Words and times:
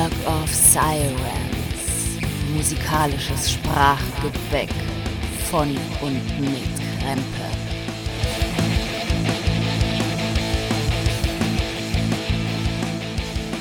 Work 0.00 0.26
of 0.26 0.54
Sirens. 0.54 2.20
Musikalisches 2.54 3.52
Sprachgebäck 3.52 4.70
von 5.50 5.76
und 6.00 6.40
mit 6.40 6.74
Krempe. 6.98 7.44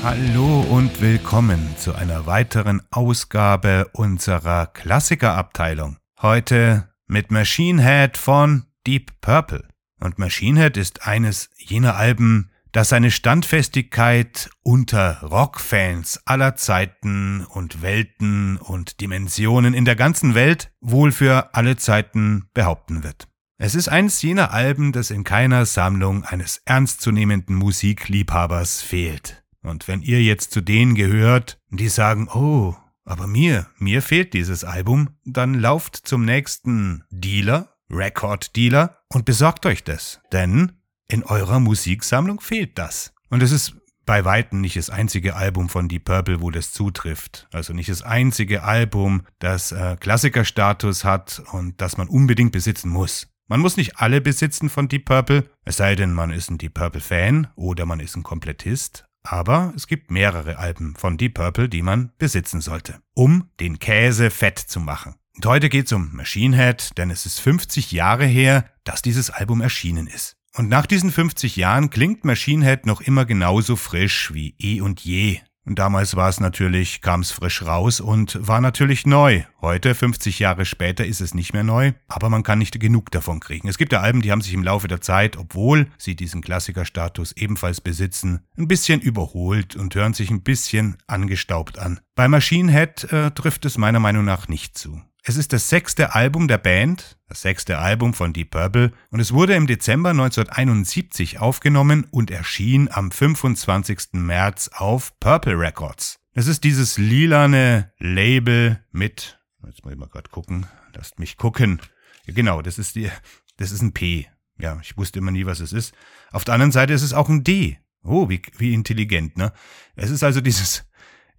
Hallo 0.01 0.61
und 0.69 1.01
willkommen 1.01 1.75
zu 1.77 1.93
einer 1.93 2.25
weiteren 2.25 2.83
Ausgabe 2.89 3.89
unserer 3.91 4.67
Klassikerabteilung. 4.67 5.97
Heute 6.21 6.87
mit 7.05 7.31
Machine 7.31 7.83
Head 7.83 8.15
von 8.15 8.63
Deep 8.87 9.11
Purple. 9.19 9.67
Und 9.99 10.17
Machine 10.19 10.57
Head 10.61 10.77
ist 10.77 11.05
eines 11.05 11.49
jener 11.57 11.97
Alben, 11.97 12.49
das 12.71 12.89
seine 12.89 13.11
Standfestigkeit 13.11 14.49
unter 14.63 15.21
Rockfans 15.21 16.21
aller 16.25 16.55
Zeiten 16.55 17.45
und 17.45 17.81
Welten 17.81 18.57
und 18.57 19.01
Dimensionen 19.01 19.73
in 19.73 19.85
der 19.85 19.95
ganzen 19.95 20.35
Welt 20.35 20.71
wohl 20.81 21.11
für 21.11 21.53
alle 21.55 21.77
Zeiten 21.77 22.49
behaupten 22.53 23.03
wird. 23.03 23.27
Es 23.57 23.75
ist 23.75 23.89
eines 23.89 24.21
jener 24.21 24.53
Alben, 24.53 24.93
das 24.93 25.11
in 25.11 25.23
keiner 25.23 25.65
Sammlung 25.65 26.23
eines 26.23 26.61
ernstzunehmenden 26.63 27.55
Musikliebhabers 27.55 28.81
fehlt. 28.81 29.43
Und 29.61 29.87
wenn 29.89 30.01
ihr 30.01 30.21
jetzt 30.21 30.51
zu 30.51 30.61
denen 30.61 30.95
gehört, 30.95 31.59
die 31.69 31.89
sagen, 31.89 32.29
oh, 32.29 32.75
aber 33.03 33.27
mir, 33.27 33.67
mir 33.77 34.01
fehlt 34.01 34.33
dieses 34.33 34.63
Album, 34.63 35.09
dann 35.25 35.55
lauft 35.55 35.95
zum 35.95 36.23
nächsten 36.23 37.03
Dealer, 37.09 37.75
Record 37.89 38.55
Dealer 38.55 38.99
und 39.09 39.25
besorgt 39.25 39.65
euch 39.65 39.83
das. 39.83 40.21
Denn 40.31 40.78
in 41.09 41.23
eurer 41.23 41.59
Musiksammlung 41.59 42.39
fehlt 42.39 42.77
das. 42.77 43.13
Und 43.29 43.43
es 43.43 43.51
ist 43.51 43.75
bei 44.05 44.25
weitem 44.25 44.61
nicht 44.61 44.75
das 44.75 44.89
einzige 44.89 45.35
Album 45.35 45.69
von 45.69 45.87
Deep 45.87 46.05
Purple, 46.05 46.41
wo 46.41 46.49
das 46.49 46.71
zutrifft. 46.71 47.47
Also 47.51 47.73
nicht 47.73 47.89
das 47.89 48.01
einzige 48.01 48.63
Album, 48.63 49.23
das 49.39 49.71
äh, 49.71 49.97
Klassikerstatus 49.99 51.03
hat 51.03 51.43
und 51.51 51.79
das 51.81 51.97
man 51.97 52.07
unbedingt 52.07 52.51
besitzen 52.51 52.89
muss. 52.89 53.27
Man 53.47 53.59
muss 53.59 53.77
nicht 53.77 53.97
alle 53.97 54.21
besitzen 54.21 54.69
von 54.69 54.87
Deep 54.87 55.05
Purple, 55.05 55.49
es 55.65 55.77
sei 55.77 55.95
denn, 55.95 56.13
man 56.13 56.31
ist 56.31 56.49
ein 56.49 56.57
Deep 56.57 56.75
Purple 56.75 57.01
Fan 57.01 57.47
oder 57.55 57.85
man 57.85 57.99
ist 57.99 58.15
ein 58.15 58.23
Komplettist. 58.23 59.05
Aber 59.23 59.73
es 59.75 59.85
gibt 59.85 60.11
mehrere 60.11 60.57
Alben 60.57 60.95
von 60.95 61.17
Deep 61.17 61.35
Purple, 61.35 61.69
die 61.69 61.81
man 61.81 62.11
besitzen 62.17 62.61
sollte, 62.61 62.99
um 63.13 63.49
den 63.59 63.77
Käse 63.79 64.31
fett 64.31 64.57
zu 64.57 64.79
machen. 64.79 65.15
Und 65.35 65.45
heute 65.45 65.69
geht's 65.69 65.91
um 65.91 66.15
Machine 66.15 66.55
Head, 66.55 66.97
denn 66.97 67.11
es 67.11 67.25
ist 67.25 67.39
50 67.39 67.91
Jahre 67.91 68.25
her, 68.25 68.65
dass 68.83 69.01
dieses 69.01 69.29
Album 69.29 69.61
erschienen 69.61 70.07
ist. 70.07 70.38
Und 70.55 70.69
nach 70.69 70.85
diesen 70.85 71.11
50 71.11 71.55
Jahren 71.55 71.89
klingt 71.89 72.25
Machine 72.25 72.65
Head 72.65 72.85
noch 72.85 73.01
immer 73.01 73.25
genauso 73.25 73.75
frisch 73.75 74.33
wie 74.33 74.55
eh 74.59 74.81
und 74.81 75.01
je. 75.01 75.39
Und 75.69 75.77
damals 75.77 76.15
war 76.15 76.29
es 76.29 76.39
natürlich, 76.39 77.01
kam 77.01 77.21
es 77.21 77.31
frisch 77.31 77.61
raus 77.61 77.99
und 77.99 78.35
war 78.47 78.59
natürlich 78.59 79.05
neu. 79.05 79.43
Heute, 79.61 79.93
50 79.93 80.39
Jahre 80.39 80.65
später, 80.65 81.05
ist 81.05 81.21
es 81.21 81.35
nicht 81.35 81.53
mehr 81.53 81.63
neu, 81.63 81.91
aber 82.07 82.29
man 82.29 82.41
kann 82.41 82.57
nicht 82.57 82.79
genug 82.79 83.11
davon 83.11 83.39
kriegen. 83.39 83.67
Es 83.67 83.77
gibt 83.77 83.93
ja 83.93 83.99
Alben, 83.99 84.23
die 84.23 84.31
haben 84.31 84.41
sich 84.41 84.55
im 84.55 84.63
Laufe 84.63 84.87
der 84.87 85.01
Zeit, 85.01 85.37
obwohl 85.37 85.91
sie 85.99 86.15
diesen 86.15 86.41
Klassikerstatus 86.41 87.33
ebenfalls 87.33 87.81
besitzen, 87.81 88.39
ein 88.57 88.67
bisschen 88.67 88.99
überholt 88.99 89.75
und 89.75 89.93
hören 89.93 90.15
sich 90.15 90.31
ein 90.31 90.41
bisschen 90.41 90.97
angestaubt 91.05 91.77
an. 91.77 91.99
Bei 92.15 92.27
Machine 92.27 92.71
Head 92.71 93.03
äh, 93.11 93.29
trifft 93.29 93.63
es 93.65 93.77
meiner 93.77 93.99
Meinung 93.99 94.25
nach 94.25 94.47
nicht 94.47 94.75
zu. 94.75 94.99
Es 95.23 95.35
ist 95.35 95.51
das 95.51 95.67
sechste 95.67 96.15
Album 96.15 96.47
der 96.47 96.57
Band, 96.57 97.17
das 97.27 97.41
sechste 97.41 97.77
Album 97.77 98.13
von 98.13 98.31
Deep 98.31 98.51
Purple, 98.51 98.93
und 99.09 99.19
es 99.19 99.33
wurde 99.33 99.53
im 99.53 99.67
Dezember 99.67 100.11
1971 100.11 101.39
aufgenommen 101.39 102.07
und 102.09 102.31
erschien 102.31 102.89
am 102.89 103.11
25. 103.11 104.13
März 104.13 104.69
auf 104.73 105.19
Purple 105.19 105.59
Records. 105.59 106.19
Es 106.33 106.47
ist 106.47 106.63
dieses 106.63 106.97
lilane 106.97 107.91
Label 107.99 108.83
mit, 108.91 109.39
jetzt 109.65 109.83
muss 109.83 109.93
ich 109.93 109.99
mal 109.99 110.07
gerade 110.07 110.29
gucken, 110.29 110.67
lasst 110.95 111.19
mich 111.19 111.35
gucken. 111.35 111.81
Ja, 112.25 112.33
genau, 112.33 112.61
das 112.61 112.79
ist 112.79 112.95
die, 112.95 113.11
das 113.57 113.71
ist 113.71 113.81
ein 113.81 113.93
P. 113.93 114.27
Ja, 114.57 114.79
ich 114.81 114.97
wusste 114.97 115.19
immer 115.19 115.31
nie, 115.31 115.45
was 115.45 115.59
es 115.59 115.73
ist. 115.73 115.93
Auf 116.31 116.45
der 116.45 116.53
anderen 116.53 116.71
Seite 116.71 116.93
ist 116.93 117.01
es 117.01 117.13
auch 117.13 117.27
ein 117.27 117.43
D. 117.43 117.77
Oh, 118.03 118.29
wie, 118.29 118.41
wie 118.57 118.73
intelligent, 118.73 119.37
ne? 119.37 119.51
Es 119.95 120.09
ist 120.09 120.23
also 120.23 120.39
dieses, 120.39 120.85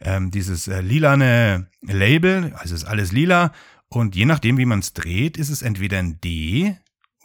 ähm, 0.00 0.31
dieses 0.31 0.69
äh, 0.69 0.81
lilane 0.81 1.69
Label, 1.83 2.53
also 2.55 2.75
ist 2.75 2.84
alles 2.84 3.12
lila 3.12 3.53
und 3.88 4.15
je 4.15 4.25
nachdem, 4.25 4.56
wie 4.56 4.66
man 4.66 4.78
es 4.78 4.93
dreht, 4.93 5.37
ist 5.37 5.50
es 5.50 5.62
entweder 5.62 5.99
ein 5.99 6.21
D, 6.21 6.77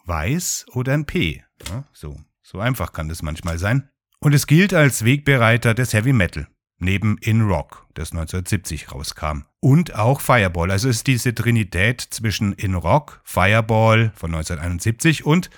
weiß 0.05 0.65
oder 0.73 0.93
ein 0.93 1.05
P. 1.05 1.43
Ja, 1.69 1.85
so, 1.93 2.19
so 2.41 2.59
einfach 2.59 2.91
kann 2.91 3.07
das 3.07 3.21
manchmal 3.21 3.57
sein. 3.59 3.89
Und 4.19 4.33
es 4.33 4.47
gilt 4.47 4.73
als 4.73 5.05
Wegbereiter 5.05 5.75
des 5.75 5.93
Heavy 5.93 6.11
Metal, 6.11 6.47
neben 6.79 7.17
In 7.19 7.41
Rock, 7.41 7.87
das 7.93 8.11
1970 8.11 8.91
rauskam. 8.91 9.43
Und 9.59 9.93
auch 9.93 10.21
Fireball, 10.21 10.71
also 10.71 10.89
ist 10.89 11.05
diese 11.05 11.35
Trinität 11.35 12.01
zwischen 12.01 12.53
In 12.53 12.73
Rock, 12.73 13.21
Fireball 13.23 14.11
von 14.15 14.33
1971 14.33 15.25
und 15.25 15.51